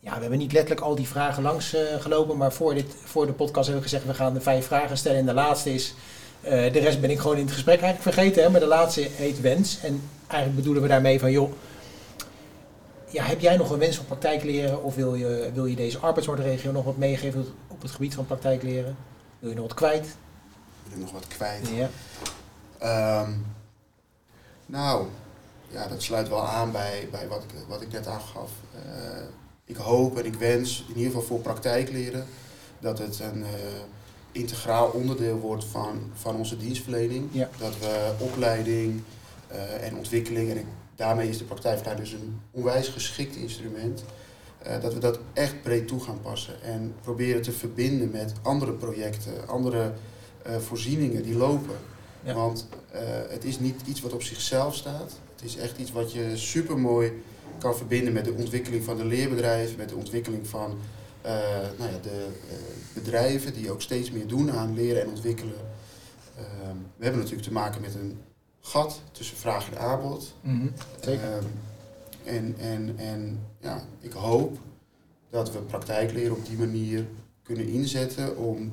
ja, 0.00 0.14
we 0.14 0.20
hebben 0.20 0.38
niet 0.38 0.52
letterlijk 0.52 0.80
al 0.80 0.94
die 0.94 1.08
vragen 1.08 1.42
langs 1.42 1.74
eh, 1.74 2.00
gelopen, 2.00 2.36
maar 2.36 2.52
voor, 2.52 2.74
dit, 2.74 2.94
voor 3.04 3.26
de 3.26 3.32
podcast 3.32 3.66
hebben 3.66 3.84
we 3.84 3.90
gezegd, 3.90 4.06
we 4.10 4.14
gaan 4.14 4.34
de 4.34 4.40
vijf 4.40 4.66
vragen 4.66 4.96
stellen. 4.96 5.18
En 5.18 5.26
de 5.26 5.34
laatste 5.34 5.74
is, 5.74 5.94
eh, 6.40 6.72
de 6.72 6.78
rest 6.78 7.00
ben 7.00 7.10
ik 7.10 7.18
gewoon 7.18 7.36
in 7.36 7.44
het 7.44 7.52
gesprek 7.52 7.80
eigenlijk 7.80 8.14
vergeten, 8.14 8.42
hè? 8.42 8.50
maar 8.50 8.60
de 8.60 8.66
laatste 8.66 9.08
heet 9.12 9.40
wens. 9.40 9.80
En 9.82 10.02
eigenlijk 10.26 10.54
bedoelen 10.54 10.82
we 10.82 10.88
daarmee 10.88 11.20
van, 11.20 11.30
joh, 11.30 11.52
ja, 13.10 13.24
heb 13.24 13.40
jij 13.40 13.56
nog 13.56 13.70
een 13.70 13.78
wens 13.78 13.96
voor 13.96 14.04
praktijkleren 14.04 14.82
of 14.82 14.94
wil 14.94 15.14
je, 15.14 15.50
wil 15.54 15.66
je 15.66 15.76
deze 15.76 15.98
arbeidsmarktregio 15.98 16.72
nog 16.72 16.84
wat 16.84 16.96
meegeven 16.96 17.46
op- 17.68 17.82
het 17.82 17.90
gebied 17.90 18.14
van 18.14 18.26
praktijkleren? 18.26 18.96
Wil 19.38 19.50
je 19.50 19.56
nog 19.56 19.66
wat 19.66 19.74
kwijt? 19.74 20.16
Wil 20.82 20.92
ik 20.92 20.98
nog 20.98 21.12
wat 21.12 21.26
kwijt? 21.26 21.68
Ja. 21.68 21.88
Ehm, 22.78 23.32
nou, 24.66 25.06
ja, 25.68 25.86
dat 25.88 26.02
sluit 26.02 26.28
wel 26.28 26.46
aan 26.46 26.72
bij, 26.72 27.08
bij 27.10 27.28
wat, 27.28 27.42
ik, 27.42 27.50
wat 27.68 27.82
ik 27.82 27.92
net 27.92 28.06
aangaf. 28.06 28.50
Eh, 28.74 29.22
ik 29.64 29.76
hoop 29.76 30.18
en 30.18 30.24
ik 30.24 30.34
wens, 30.34 30.84
in 30.88 30.96
ieder 30.96 31.12
geval 31.12 31.26
voor 31.26 31.40
praktijkleren, 31.40 32.26
dat 32.78 32.98
het 32.98 33.20
een 33.20 33.42
eh, 33.42 33.50
integraal 34.32 34.88
onderdeel 34.88 35.38
wordt 35.38 35.64
van, 35.64 36.10
van 36.14 36.36
onze 36.36 36.56
dienstverlening. 36.56 37.28
Ja. 37.32 37.48
Dat 37.58 37.78
we 37.78 38.12
opleiding 38.18 39.02
eh, 39.48 39.86
en 39.86 39.96
ontwikkeling, 39.96 40.50
en 40.50 40.56
ik, 40.56 40.66
daarmee 40.94 41.28
is 41.28 41.38
de 41.38 41.44
praktijkverleiding 41.44 42.10
dus 42.10 42.20
een 42.20 42.40
onwijs 42.50 42.88
geschikt 42.88 43.36
instrument, 43.36 44.04
dat 44.80 44.94
we 44.94 45.00
dat 45.00 45.18
echt 45.32 45.62
breed 45.62 45.88
toe 45.88 46.00
gaan 46.00 46.20
passen 46.20 46.62
en 46.62 46.94
proberen 47.02 47.42
te 47.42 47.52
verbinden 47.52 48.10
met 48.10 48.32
andere 48.42 48.72
projecten, 48.72 49.48
andere 49.48 49.92
voorzieningen 50.58 51.22
die 51.22 51.36
lopen. 51.36 51.76
Ja. 52.22 52.34
Want 52.34 52.68
het 53.28 53.44
is 53.44 53.58
niet 53.58 53.80
iets 53.86 54.00
wat 54.00 54.12
op 54.12 54.22
zichzelf 54.22 54.74
staat. 54.74 55.12
Het 55.40 55.48
is 55.48 55.56
echt 55.56 55.78
iets 55.78 55.92
wat 55.92 56.12
je 56.12 56.36
supermooi 56.36 57.22
kan 57.58 57.76
verbinden 57.76 58.12
met 58.12 58.24
de 58.24 58.32
ontwikkeling 58.32 58.84
van 58.84 58.96
de 58.96 59.04
leerbedrijven, 59.04 59.76
met 59.76 59.88
de 59.88 59.94
ontwikkeling 59.96 60.46
van 60.46 60.78
eh, 61.20 61.32
nou 61.78 61.90
ja, 61.90 61.98
de 62.02 62.26
eh, 62.50 62.56
bedrijven 62.94 63.52
die 63.52 63.70
ook 63.70 63.80
steeds 63.82 64.10
meer 64.10 64.26
doen 64.26 64.50
aan 64.52 64.74
leren 64.74 65.02
en 65.02 65.08
ontwikkelen. 65.08 65.54
Ehm, 66.36 66.76
we 66.96 67.02
hebben 67.04 67.20
natuurlijk 67.20 67.48
te 67.48 67.54
maken 67.54 67.80
met 67.80 67.94
een 67.94 68.18
gat 68.60 69.00
tussen 69.12 69.36
vraag 69.36 69.70
en 69.70 69.78
aanbod. 69.78 70.34
Zeker. 71.00 71.24
Ehm, 71.24 71.44
en 72.24 72.54
en, 72.58 72.94
en 72.96 73.40
ja, 73.60 73.82
ik 74.00 74.12
hoop 74.12 74.58
dat 75.30 75.52
we 75.52 75.58
praktijkleren 75.58 76.36
op 76.36 76.46
die 76.46 76.58
manier 76.58 77.06
kunnen 77.42 77.68
inzetten 77.68 78.36
om, 78.36 78.72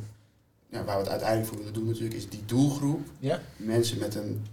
ja, 0.70 0.84
waar 0.84 0.96
we 0.96 1.02
het 1.02 1.12
uiteindelijk 1.12 1.48
voor 1.50 1.58
willen 1.58 1.74
doen 1.74 1.86
natuurlijk, 1.86 2.16
is 2.16 2.30
die 2.30 2.46
doelgroep, 2.46 3.08
Ja. 3.20 3.42
mensen 3.58 3.98
met 4.00 4.16
een 4.16 4.46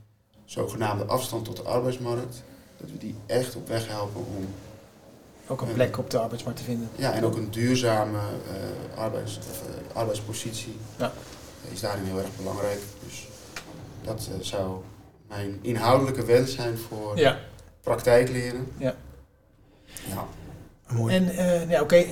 zogenaamde 0.53 1.05
afstand 1.05 1.45
tot 1.45 1.57
de 1.57 1.63
arbeidsmarkt, 1.63 2.43
dat 2.77 2.91
we 2.91 2.99
die 2.99 3.15
echt 3.27 3.57
op 3.57 3.69
weg 3.69 3.89
helpen 3.89 4.21
om, 4.37 4.47
Ook 5.47 5.61
een 5.61 5.73
plek 5.73 5.99
op 5.99 6.11
de 6.11 6.19
arbeidsmarkt 6.19 6.59
te 6.59 6.65
vinden. 6.65 6.89
ja, 6.97 7.13
en 7.13 7.25
ook 7.25 7.37
een 7.37 7.51
duurzame 7.51 8.19
eh, 8.19 8.99
arbeids, 8.99 9.39
eh, 9.39 9.97
arbeidspositie 9.97 10.77
Ja. 10.97 11.13
is 11.73 11.81
daarin 11.81 12.05
heel 12.05 12.19
erg 12.19 12.37
belangrijk. 12.37 12.81
Dus 13.05 13.27
dat 14.05 14.29
eh, 14.33 14.45
zou 14.45 14.81
mijn 15.29 15.59
inhoudelijke 15.63 16.25
wens 16.25 16.55
zijn 16.55 16.79
voor 16.79 17.19
Ja. 17.19 17.39
praktijkleren. 17.81 18.67
Ja. 18.79 18.95
Ja. 20.09 20.27
Mooi. 20.89 21.15
En 21.15 21.29
eh, 21.29 21.71
ja, 21.71 21.81
oké, 21.83 22.05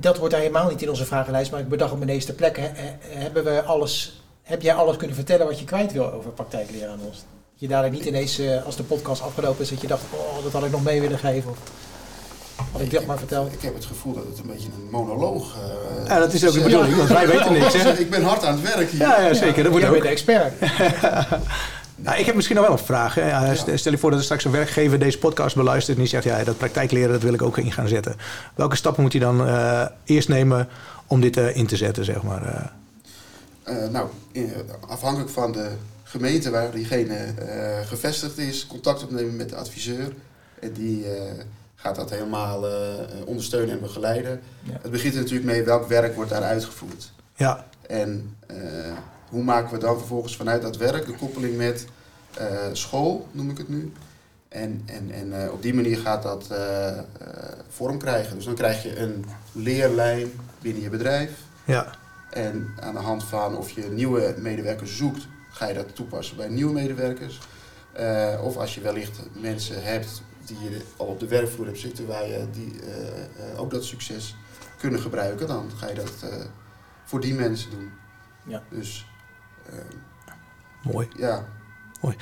dat 0.00 0.16
wordt 0.18 0.32
daar 0.32 0.42
helemaal 0.42 0.68
niet 0.70 0.82
in 0.82 0.88
onze 0.88 1.04
vragenlijst, 1.06 1.50
maar 1.50 1.60
ik 1.60 1.68
bedacht 1.68 1.92
op 1.92 1.98
mijn 1.98 2.10
eerste 2.10 2.34
plek, 2.34 2.56
eh, 2.56 2.64
hebben 3.00 3.44
we 3.44 3.62
alles, 3.62 4.22
heb 4.42 4.62
jij 4.62 4.74
alles 4.74 4.96
kunnen 4.96 5.16
vertellen 5.16 5.46
wat 5.46 5.58
je 5.58 5.64
kwijt 5.64 5.92
wil 5.92 6.12
over 6.12 6.30
praktijkleren 6.30 6.90
aan 6.90 7.00
ons? 7.06 7.24
Je 7.60 7.68
dadelijk 7.68 7.94
niet 7.94 8.04
ineens, 8.04 8.38
eh, 8.38 8.64
als 8.64 8.76
de 8.76 8.82
podcast 8.82 9.22
afgelopen 9.22 9.62
is, 9.62 9.68
dat 9.70 9.80
je 9.80 9.86
dacht, 9.86 10.02
oh, 10.10 10.42
dat 10.42 10.52
had 10.52 10.64
ik 10.64 10.70
nog 10.70 10.82
mee 10.82 11.00
willen 11.00 11.18
geven. 11.18 11.50
Of 11.50 11.58
had 12.72 12.80
ik 12.80 12.90
dat 12.90 13.06
maar 13.06 13.18
verteld. 13.18 13.52
Ik 13.52 13.60
heb 13.62 13.74
het 13.74 13.84
gevoel 13.84 14.14
dat 14.14 14.24
het 14.24 14.38
een 14.38 14.46
beetje 14.46 14.68
een 14.68 14.90
monoloog 14.90 15.56
uh, 15.56 16.06
Ja, 16.06 16.18
dat 16.18 16.32
is 16.32 16.46
ook 16.46 16.52
de 16.52 16.60
bedoeling, 16.60 16.96
want 16.96 17.08
wij 17.08 17.26
weten 17.26 17.52
niks. 17.52 17.72
Hè? 17.82 17.90
Ik 18.04 18.10
ben 18.10 18.22
hard 18.22 18.44
aan 18.44 18.52
het 18.60 18.74
werk 18.74 18.90
hier. 18.90 19.00
Ja, 19.00 19.20
ja 19.20 19.34
zeker. 19.34 19.62
Dat 19.62 19.72
moet 19.72 19.80
Jij 19.80 19.90
ook. 19.90 19.94
bent 20.02 20.06
de 20.06 20.10
expert. 20.10 20.52
Nou, 22.02 22.18
ik 22.18 22.26
heb 22.26 22.34
misschien 22.34 22.56
nog 22.56 22.64
wel 22.66 22.76
een 22.76 22.84
vraag. 22.84 23.14
Hè. 23.14 23.28
Ja, 23.28 23.54
stel- 23.54 23.92
je 23.92 23.98
voor 23.98 24.10
dat 24.10 24.18
er 24.18 24.24
straks 24.24 24.44
een 24.44 24.50
werkgever 24.50 24.98
deze 24.98 25.18
podcast 25.18 25.56
beluistert 25.56 25.96
en 25.96 26.02
die 26.02 26.10
zegt, 26.12 26.24
ja, 26.24 26.44
dat 26.44 26.58
praktijkleren, 26.58 27.10
dat 27.12 27.22
wil 27.22 27.32
ik 27.34 27.42
ook 27.42 27.58
in 27.58 27.72
gaan 27.72 27.88
zetten. 27.88 28.16
Welke 28.54 28.76
stappen 28.76 29.02
moet 29.02 29.12
hij 29.12 29.20
dan 29.20 29.46
eh, 29.46 29.86
eerst 30.04 30.28
nemen 30.28 30.68
om 31.06 31.20
dit 31.20 31.36
eh, 31.36 31.56
in 31.56 31.66
te 31.66 31.76
zetten, 31.76 32.04
zeg 32.04 32.22
maar? 32.22 32.42
eh? 33.62 33.84
Eh, 33.84 33.90
nou, 33.90 34.08
in- 34.32 34.52
afhankelijk 34.88 35.30
van 35.30 35.52
de 35.52 35.70
gemeente 36.10 36.50
waar 36.50 36.70
diegene 36.70 37.14
eh, 37.14 37.86
gevestigd 37.86 38.38
is, 38.38 38.66
contact 38.66 39.02
opnemen 39.02 39.36
met 39.36 39.48
de 39.48 39.56
adviseur. 39.56 40.12
En 40.60 40.72
die 40.72 41.14
eh, 41.14 41.32
gaat 41.74 41.96
dat 41.96 42.10
helemaal 42.10 42.68
eh, 42.68 42.74
ondersteunen 43.24 43.74
en 43.74 43.80
begeleiden. 43.80 44.40
Ja. 44.62 44.78
Het 44.82 44.90
begint 44.90 45.14
er 45.14 45.20
natuurlijk 45.20 45.50
mee 45.50 45.62
welk 45.62 45.88
werk 45.88 46.14
wordt 46.14 46.30
daar 46.30 46.42
uitgevoerd. 46.42 47.12
ja, 47.34 47.66
En 47.86 48.36
hoe 49.28 49.42
maken 49.42 49.72
we 49.72 49.78
dan 49.78 49.98
vervolgens 49.98 50.36
vanuit 50.36 50.62
dat 50.62 50.76
werk 50.76 51.06
de 51.06 51.14
koppeling 51.14 51.56
met 51.56 51.86
school, 52.72 53.28
noem 53.32 53.50
ik 53.50 53.58
het 53.58 53.68
nu. 53.68 53.92
En, 54.48 54.82
en, 54.86 55.10
en 55.10 55.50
op 55.50 55.62
die 55.62 55.74
manier 55.74 55.96
gaat 55.96 56.22
dat 56.22 56.48
vorm 57.68 57.98
krijgen. 57.98 58.36
Dus 58.36 58.44
dan 58.44 58.54
krijg 58.54 58.82
je 58.82 58.98
een 58.98 59.24
leerlijn 59.52 60.32
binnen 60.60 60.82
je 60.82 60.90
bedrijf. 60.90 61.30
ja, 61.64 61.90
En 62.30 62.68
aan 62.80 62.94
de 62.94 63.00
hand 63.00 63.24
van 63.24 63.56
of 63.56 63.70
je 63.70 63.82
nieuwe 63.82 64.34
medewerkers 64.38 64.96
zoekt, 64.96 65.26
ga 65.50 65.66
je 65.68 65.74
dat 65.74 65.94
toepassen 65.94 66.36
bij 66.36 66.48
nieuwe 66.48 66.72
medewerkers. 66.72 67.38
Eh, 67.92 68.40
of 68.42 68.56
als 68.56 68.74
je 68.74 68.80
wellicht 68.80 69.18
mensen 69.40 69.82
hebt 69.84 70.22
die 70.44 70.58
je 70.60 70.80
al 70.96 71.06
op 71.06 71.20
de 71.20 71.26
werkvloer 71.26 71.66
hebt 71.66 71.78
zitten, 71.78 72.06
waar 72.06 72.26
je 72.28 72.46
die, 72.52 72.80
eh, 72.82 73.52
eh, 73.52 73.60
ook 73.60 73.70
dat 73.70 73.84
succes 73.84 74.36
kunnen 74.78 75.00
gebruiken, 75.00 75.46
dan 75.46 75.70
ga 75.76 75.88
je 75.88 75.94
dat 75.94 76.12
eh, 76.30 76.36
voor 77.04 77.20
die 77.20 77.34
mensen 77.34 77.70
doen. 77.70 77.90
Ja. 78.44 78.62
Dus 78.70 79.06
eh, 79.66 79.74
mooi. 80.82 81.08
ja. 81.16 81.44
Mooi. 82.00 82.16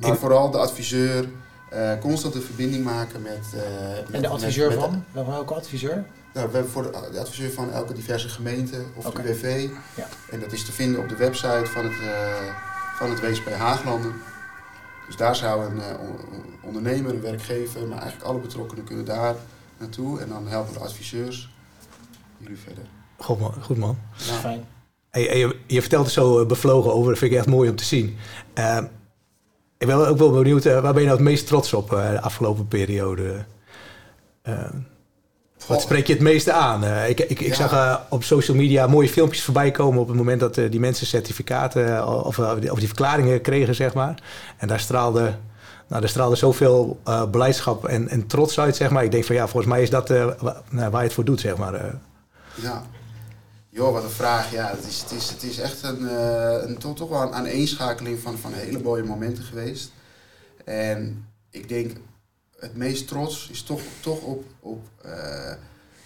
Maar 0.00 0.12
Ik- 0.12 0.18
vooral 0.18 0.50
de 0.50 0.58
adviseur, 0.58 1.28
eh 1.70 1.98
constant 2.00 2.34
een 2.34 2.42
verbinding 2.42 2.84
maken 2.84 3.22
met. 3.22 3.46
eh, 3.54 3.88
met 3.96 4.10
En 4.10 4.22
de 4.22 4.28
adviseur 4.28 4.68
met- 4.68 4.78
met- 4.78 4.84
van? 4.88 5.04
Wel- 5.12 5.26
Welke 5.26 5.54
adviseur? 5.54 6.04
Nou, 6.34 6.46
we 6.48 6.52
hebben 6.54 6.70
voor 6.72 6.82
de, 6.82 7.08
de 7.12 7.20
adviseur 7.20 7.50
van 7.50 7.72
elke 7.72 7.92
diverse 7.92 8.28
gemeente 8.28 8.84
of. 8.94 9.18
UWV. 9.18 9.68
Ja. 9.96 10.08
En 10.30 10.40
dat 10.40 10.52
is 10.52 10.64
te 10.64 10.72
vinden 10.72 11.00
op 11.00 11.08
de 11.08 11.16
website 11.16 11.66
van 11.66 11.84
het, 11.84 12.00
eh 12.00 12.56
van 12.96 13.10
het 13.10 13.20
WSP 13.20 13.48
Haaglanden. 13.50 14.12
Dus 15.06 15.16
daar 15.16 15.36
zou 15.36 15.64
een 15.64 15.80
eh, 15.80 16.00
on- 16.00 16.44
ondernemer, 16.62 17.14
een 17.14 17.20
werkgever, 17.20 17.80
maar 17.86 17.98
eigenlijk 17.98 18.30
alle 18.30 18.38
betrokkenen 18.38 18.84
kunnen 18.84 19.04
daar 19.04 19.34
naartoe. 19.78 20.20
En 20.20 20.28
dan 20.28 20.46
helpen 20.48 20.72
de 20.72 20.78
adviseurs 20.78 21.50
jullie 22.38 22.56
verder. 22.58 22.84
Goed 23.18 23.38
man. 23.40 23.54
Goed, 23.62 23.76
man. 23.76 23.98
Ja. 24.16 24.32
Fijn. 24.34 24.64
Hey, 25.10 25.38
je, 25.38 25.56
je 25.66 25.80
vertelt 25.80 26.06
er 26.06 26.12
zo 26.12 26.40
eh, 26.40 26.46
bevlogen 26.46 26.92
over, 26.92 27.08
dat 27.10 27.18
vind 27.18 27.32
ik 27.32 27.38
echt 27.38 27.46
mooi 27.46 27.70
om 27.70 27.76
te 27.76 27.84
zien. 27.84 28.16
Ik 29.78 29.86
ben 29.86 30.08
ook 30.08 30.18
wel 30.18 30.30
benieuwd, 30.30 30.64
eh, 30.64 30.80
waar 30.80 30.92
ben 30.92 31.02
je 31.02 31.08
nou 31.08 31.18
het 31.20 31.28
meest 31.28 31.46
trots 31.46 31.72
op 31.74 31.92
eh, 31.92 32.10
de 32.10 32.20
afgelopen 32.20 32.68
periode? 32.68 33.44
Wat 35.66 35.80
spreek 35.80 36.06
je 36.06 36.12
het 36.12 36.22
meeste 36.22 36.52
aan? 36.52 36.84
Eh, 36.84 37.08
ik 37.08 37.20
ik, 37.20 37.40
ik 37.40 37.46
Ja. 37.48 37.54
zag 37.54 37.72
eh, 37.72 37.96
op 38.08 38.24
social 38.24 38.56
media 38.56 38.86
mooie 38.86 39.08
filmpjes 39.08 39.42
voorbij 39.44 39.70
komen 39.70 40.00
op 40.00 40.08
het 40.08 40.16
moment 40.16 40.40
dat 40.40 40.56
eh, 40.56 40.70
die 40.70 40.80
mensen 40.80 41.06
certificaten 41.06 42.06
of, 42.24 42.36
die, 42.60 42.72
of 42.72 42.78
die 42.78 42.86
verklaringen 42.86 43.40
kregen, 43.40 43.74
zeg 43.74 43.94
maar. 43.94 44.22
En 44.56 44.68
daar 44.68 44.80
straalde, 44.80 45.20
nou, 45.88 46.00
daar 46.00 46.08
straalde 46.08 46.36
zoveel 46.36 47.00
beleidschap 47.30 47.86
en, 47.86 48.08
en 48.08 48.26
trots 48.26 48.60
uit, 48.60 48.76
zeg 48.76 48.90
maar. 48.90 49.04
Ik 49.04 49.10
denk 49.10 49.24
van 49.24 49.34
ja, 49.34 49.46
volgens 49.48 49.72
mij 49.72 49.82
is 49.82 49.90
dat 49.90 50.10
eh, 50.10 50.28
wa- 50.40 50.62
nou, 50.70 50.90
waar 50.90 51.00
je 51.00 51.06
het 51.06 51.14
voor 51.14 51.24
doet, 51.24 51.40
zeg 51.40 51.56
maar. 51.56 51.94
Ja. 52.54 52.82
Joh, 53.70 53.92
wat 53.92 54.02
een 54.02 54.10
vraag. 54.10 54.52
Ja, 54.52 54.70
het 54.70 54.86
is, 54.86 55.00
het 55.00 55.10
is, 55.12 55.30
het 55.30 55.42
is 55.42 55.58
echt 55.58 55.82
een, 55.82 56.02
een, 56.68 56.78
toch, 56.78 56.96
toch 56.96 57.08
wel 57.08 57.22
een 57.22 57.32
aaneenschakeling 57.34 58.18
van, 58.20 58.38
van 58.38 58.52
hele 58.52 58.82
mooie 58.82 59.02
momenten 59.04 59.44
geweest. 59.44 59.92
En 60.64 61.26
ik 61.50 61.68
denk, 61.68 61.92
het 62.58 62.76
meest 62.76 63.08
trots 63.08 63.48
is 63.52 63.62
toch, 63.62 63.80
toch 64.00 64.20
op, 64.20 64.44
op 64.60 64.86
eh, 65.02 65.52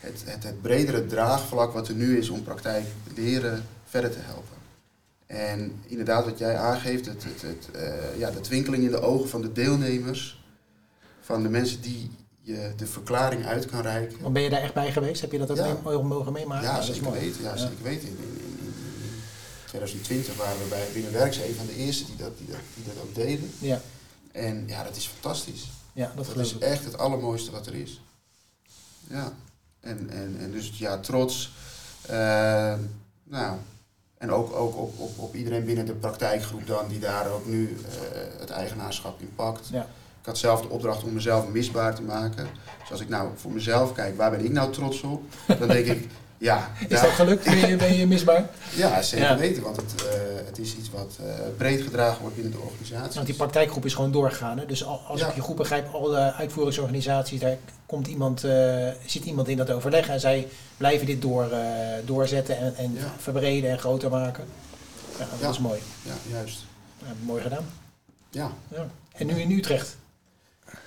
het, 0.00 0.22
het, 0.24 0.44
het 0.44 0.62
bredere 0.62 1.06
draagvlak 1.06 1.72
wat 1.72 1.88
er 1.88 1.94
nu 1.94 2.18
is 2.18 2.28
om 2.28 2.42
praktijk 2.42 2.84
leren 3.14 3.64
verder 3.84 4.10
te 4.10 4.18
helpen. 4.20 4.56
En 5.26 5.80
inderdaad, 5.86 6.24
wat 6.24 6.38
jij 6.38 6.56
aangeeft, 6.56 7.06
het, 7.06 7.24
het, 7.24 7.42
het, 7.42 7.70
eh, 7.74 8.18
ja, 8.18 8.30
de 8.30 8.40
twinkeling 8.40 8.84
in 8.84 8.90
de 8.90 9.00
ogen 9.00 9.28
van 9.28 9.42
de 9.42 9.52
deelnemers, 9.52 10.44
van 11.20 11.42
de 11.42 11.48
mensen 11.48 11.80
die 11.80 12.10
je 12.40 12.72
de 12.76 12.86
verklaring 12.86 13.46
uit 13.46 13.66
kan 13.66 13.80
reiken. 13.80 14.32
Ben 14.32 14.42
je 14.42 14.50
daar 14.50 14.60
echt 14.62 14.74
bij 14.74 14.92
geweest? 14.92 15.20
Heb 15.20 15.32
je 15.32 15.38
dat 15.38 15.50
ook 15.50 15.56
Ja. 15.56 15.76
mee- 15.84 16.02
mogen 16.02 16.32
meemaken? 16.32 16.64
Ja, 16.68 16.72
dat 16.74 16.82
is 16.82 16.88
zeker 16.88 17.02
mooi. 17.02 17.20
weten. 17.20 17.42
Ja, 17.42 17.56
zeker 17.56 17.82
weten. 17.82 18.08
In, 18.08 18.16
in, 18.18 18.38
in, 18.38 18.64
in 18.64 19.12
2020 19.66 20.36
waren 20.36 20.58
we 20.58 20.68
bij 20.68 20.86
Binnen 20.92 21.12
Werkse 21.12 21.48
een 21.48 21.54
van 21.54 21.66
de 21.66 21.76
eerste 21.76 22.04
die 22.04 22.16
dat, 22.16 22.38
die, 22.38 22.46
dat, 22.46 22.56
die 22.74 22.84
dat 22.84 23.02
ook 23.02 23.14
deden. 23.14 23.50
Ja, 23.58 23.80
En 24.32 24.64
ja, 24.66 24.82
dat 24.84 24.96
is 24.96 25.06
fantastisch. 25.06 25.70
Ja 25.92 26.12
dat 26.16 26.36
is 26.36 26.54
ik. 26.54 26.60
echt 26.60 26.84
het 26.84 26.98
allermooiste 26.98 27.50
wat 27.50 27.66
er 27.66 27.74
is. 27.74 28.00
Ja. 29.08 29.32
En, 29.80 30.10
en, 30.10 30.36
en 30.40 30.50
dus 30.50 30.78
ja, 30.78 30.98
trots. 30.98 31.52
Eh, 32.06 32.74
nou, 33.24 33.56
en 34.18 34.32
ook, 34.32 34.52
ook 34.52 34.76
op, 34.76 34.98
op, 34.98 35.18
op 35.18 35.34
iedereen 35.34 35.64
binnen 35.64 35.86
de 35.86 35.92
praktijkgroep 35.92 36.66
dan, 36.66 36.88
die 36.88 36.98
daar 36.98 37.30
ook 37.30 37.46
nu 37.46 37.76
eh, 37.86 38.40
het 38.40 38.50
eigenaarschap 38.50 39.20
in 39.20 39.32
pakt. 39.34 39.68
Ja. 39.68 39.86
Ik 40.20 40.28
had 40.28 40.38
zelf 40.38 40.60
de 40.60 40.68
opdracht 40.68 41.04
om 41.04 41.12
mezelf 41.12 41.48
misbaar 41.48 41.94
te 41.94 42.02
maken. 42.02 42.46
Dus 42.80 42.90
als 42.90 43.00
ik 43.00 43.08
nou 43.08 43.30
voor 43.36 43.50
mezelf 43.50 43.92
kijk, 43.92 44.16
waar 44.16 44.30
ben 44.30 44.44
ik 44.44 44.52
nou 44.52 44.72
trots 44.72 45.02
op? 45.02 45.22
Dan 45.58 45.68
denk 45.68 45.86
ik, 45.86 46.08
ja, 46.42 46.70
Is 46.88 47.00
dat 47.00 47.10
gelukt? 47.10 47.44
Ben 47.44 47.68
je, 47.68 47.76
ben 47.76 47.94
je 47.96 48.06
misbaar? 48.06 48.48
ja, 48.74 49.02
zeker 49.02 49.26
Ja. 49.26 49.36
weten, 49.36 49.62
want 49.62 49.76
het, 49.76 49.94
eh, 50.06 50.10
het 50.46 50.58
is 50.58 50.76
iets 50.76 50.90
wat 50.90 51.18
eh, 51.20 51.26
breed 51.56 51.82
gedragen 51.82 52.20
wordt 52.20 52.34
binnen 52.34 52.52
de 52.52 52.58
organisatie. 52.58 53.14
Want 53.14 53.26
die 53.26 53.36
praktijkgroep 53.36 53.84
is 53.84 53.94
gewoon 53.94 54.12
doorgegaan. 54.12 54.58
Hè? 54.58 54.66
Dus 54.66 54.84
al- 54.84 55.00
als 55.06 55.20
Ja. 55.20 55.28
ik 55.28 55.34
je 55.34 55.40
goed 55.40 55.56
begrijp, 55.56 55.94
alle 55.94 56.32
uitvoeringsorganisaties, 56.32 57.40
daar 57.40 57.56
komt 57.86 58.06
iemand, 58.06 58.44
eh, 58.44 58.88
zit 59.06 59.24
iemand 59.24 59.48
in 59.48 59.56
dat 59.56 59.70
overleg 59.70 60.08
en 60.08 60.20
zij 60.20 60.48
blijven 60.76 61.06
dit 61.06 61.22
door, 61.22 61.50
eh, 61.50 61.60
doorzetten 62.04 62.56
en, 62.58 62.74
en 62.76 62.92
Ja. 62.94 63.12
verbreden 63.18 63.70
en 63.70 63.78
groter 63.78 64.10
maken. 64.10 64.44
Ja, 65.18 65.26
dat 65.30 65.40
Ja. 65.40 65.48
is 65.50 65.58
mooi. 65.58 65.80
Ja, 66.02 66.12
juist. 66.30 66.64
Ja, 66.98 67.06
mooi 67.24 67.42
gedaan. 67.42 67.66
Ja. 68.30 68.50
Ja. 68.68 68.86
En 69.12 69.26
nu 69.26 69.40
in 69.40 69.50
Utrecht. 69.50 69.96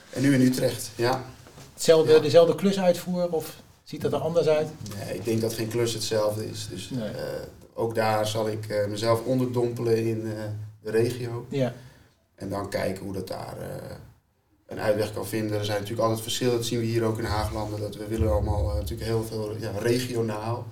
En 0.10 0.22
nu 0.22 0.34
in 0.34 0.41
Utrecht, 0.41 0.91
ja. 0.96 1.24
Hetzelfde, 1.74 2.13
Ja. 2.13 2.20
dezelfde 2.20 2.56
klus 2.56 2.80
uitvoeren 2.80 3.32
of 3.32 3.56
ziet 3.86 4.02
dat 4.02 4.13
er 4.13 4.19
anders 4.19 4.48
uit? 4.48 4.67
Nee, 5.06 5.15
ik 5.15 5.26
denk 5.26 5.41
dat 5.41 5.54
geen 5.54 5.67
klus 5.67 5.93
hetzelfde 5.93 6.50
is. 6.50 6.67
Dus 6.69 6.89
Nee. 6.89 7.10
eh, 7.10 7.24
ook 7.74 7.95
daar 7.95 8.28
zal 8.28 8.48
ik 8.50 8.67
eh, 8.67 8.88
mezelf 8.88 9.21
onderdompelen 9.26 9.98
in 10.06 10.21
eh, 10.26 10.43
de 10.82 10.91
regio. 10.91 11.45
Ja, 11.50 11.74
En 12.36 12.50
dan 12.50 12.69
kijken 12.69 13.04
hoe 13.04 13.13
dat 13.13 13.28
daar 13.28 13.56
een 14.67 14.80
uitweg 14.80 15.13
kan 15.13 15.28
vinden. 15.28 15.58
Er 15.60 15.65
zijn 15.65 15.78
natuurlijk 15.80 16.04
altijd 16.08 16.21
verschillen. 16.24 16.54
Dat 16.56 16.65
zien 16.65 16.80
we 16.80 16.86
hier 16.86 17.04
ook 17.04 17.17
in 17.17 17.24
Haaglanden. 17.26 17.80
Dat 17.80 17.95
we 17.95 18.08
willen 18.08 18.32
allemaal 18.32 18.65
natuurlijk 18.76 19.10
heel 19.10 19.24
veel 19.24 19.56
ja, 19.60 19.71
regionaal. 19.80 20.65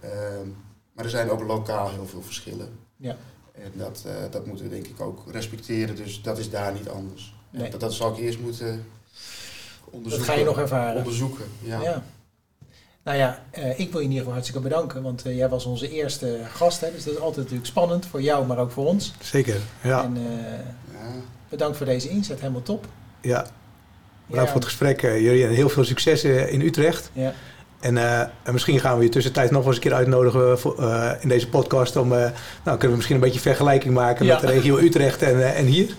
Ehm, 0.00 0.48
maar 0.92 1.04
er 1.04 1.10
zijn 1.10 1.30
ook 1.30 1.42
lokaal 1.42 1.90
heel 1.90 2.06
veel 2.06 2.22
verschillen. 2.22 2.68
Ja. 2.96 3.16
En 3.52 3.72
dat, 3.74 4.04
dat 4.30 4.46
moeten 4.46 4.64
we 4.64 4.70
denk 4.70 4.86
ik 4.86 5.00
ook 5.00 5.22
respecteren. 5.30 5.96
Dus 5.96 6.22
dat 6.22 6.38
is 6.38 6.50
daar 6.50 6.72
niet 6.72 6.88
anders. 6.88 7.34
Nee. 7.50 7.70
Dat, 7.70 7.80
dat 7.80 7.92
zal 7.94 8.10
ik 8.12 8.18
eerst 8.18 8.38
moeten 8.40 8.66
dat 9.84 9.94
onderzoeken. 9.94 10.26
ga 10.28 10.38
je 10.38 10.44
nog 10.44 10.58
ervaren. 10.58 10.96
onderzoeken. 10.98 11.44
Ja. 11.62 11.82
Ja. 11.82 12.02
Nou 13.06 13.18
ja, 13.18 13.38
eh, 13.50 13.78
ik 13.78 13.90
wil 13.90 14.00
je 14.00 14.04
in 14.04 14.10
ieder 14.12 14.18
geval 14.18 14.32
hartstikke 14.32 14.60
bedanken, 14.60 15.02
want 15.02 15.24
eh, 15.24 15.36
jij 15.36 15.48
was 15.48 15.64
onze 15.64 15.90
eerste 15.90 16.38
gast. 16.52 16.80
Hè, 16.80 16.90
dus 16.92 17.04
dat 17.04 17.12
is 17.14 17.20
altijd 17.20 17.36
natuurlijk 17.36 17.66
spannend 17.66 18.06
voor 18.06 18.22
jou, 18.22 18.46
maar 18.46 18.58
ook 18.58 18.70
voor 18.70 18.86
ons. 18.86 19.14
Zeker, 19.20 19.56
ja. 19.82 20.02
En 20.02 20.16
eh, 20.16 20.22
Ja. 20.92 21.10
bedankt 21.48 21.76
voor 21.76 21.86
deze 21.86 22.08
inzet, 22.08 22.40
helemaal 22.40 22.62
top. 22.62 22.86
ja. 23.20 23.46
Bedankt 24.26 24.46
Ja. 24.50 24.52
voor 24.52 24.60
het 24.60 24.64
gesprek, 24.70 25.00
jullie. 25.00 25.44
En 25.46 25.50
heel 25.50 25.68
veel 25.68 25.84
succes 25.84 26.24
in 26.24 26.60
Utrecht. 26.60 27.10
Ja. 27.12 27.32
En, 27.80 27.96
eh, 27.96 28.20
en 28.20 28.52
misschien 28.52 28.80
gaan 28.80 28.98
we 28.98 29.04
je 29.04 29.10
tussentijd 29.10 29.50
nog 29.50 29.58
wel 29.64 29.66
eens 29.72 29.76
een 29.76 29.82
keer 29.90 29.94
uitnodigen 29.98 30.58
voor, 30.58 30.78
eh, 30.78 31.10
in 31.20 31.28
deze 31.28 31.48
podcast. 31.48 31.96
Om, 31.96 32.12
eh, 32.12 32.18
nou, 32.18 32.30
kunnen 32.64 32.88
we 32.88 32.94
misschien 32.94 33.14
een 33.14 33.20
beetje 33.22 33.40
vergelijking 33.40 33.94
maken 33.94 34.26
Ja. 34.26 34.32
met 34.32 34.40
de 34.40 34.46
regio 34.54 34.76
Utrecht 34.78 35.22
en, 35.22 35.54
en 35.54 35.64
hier. 35.64 35.94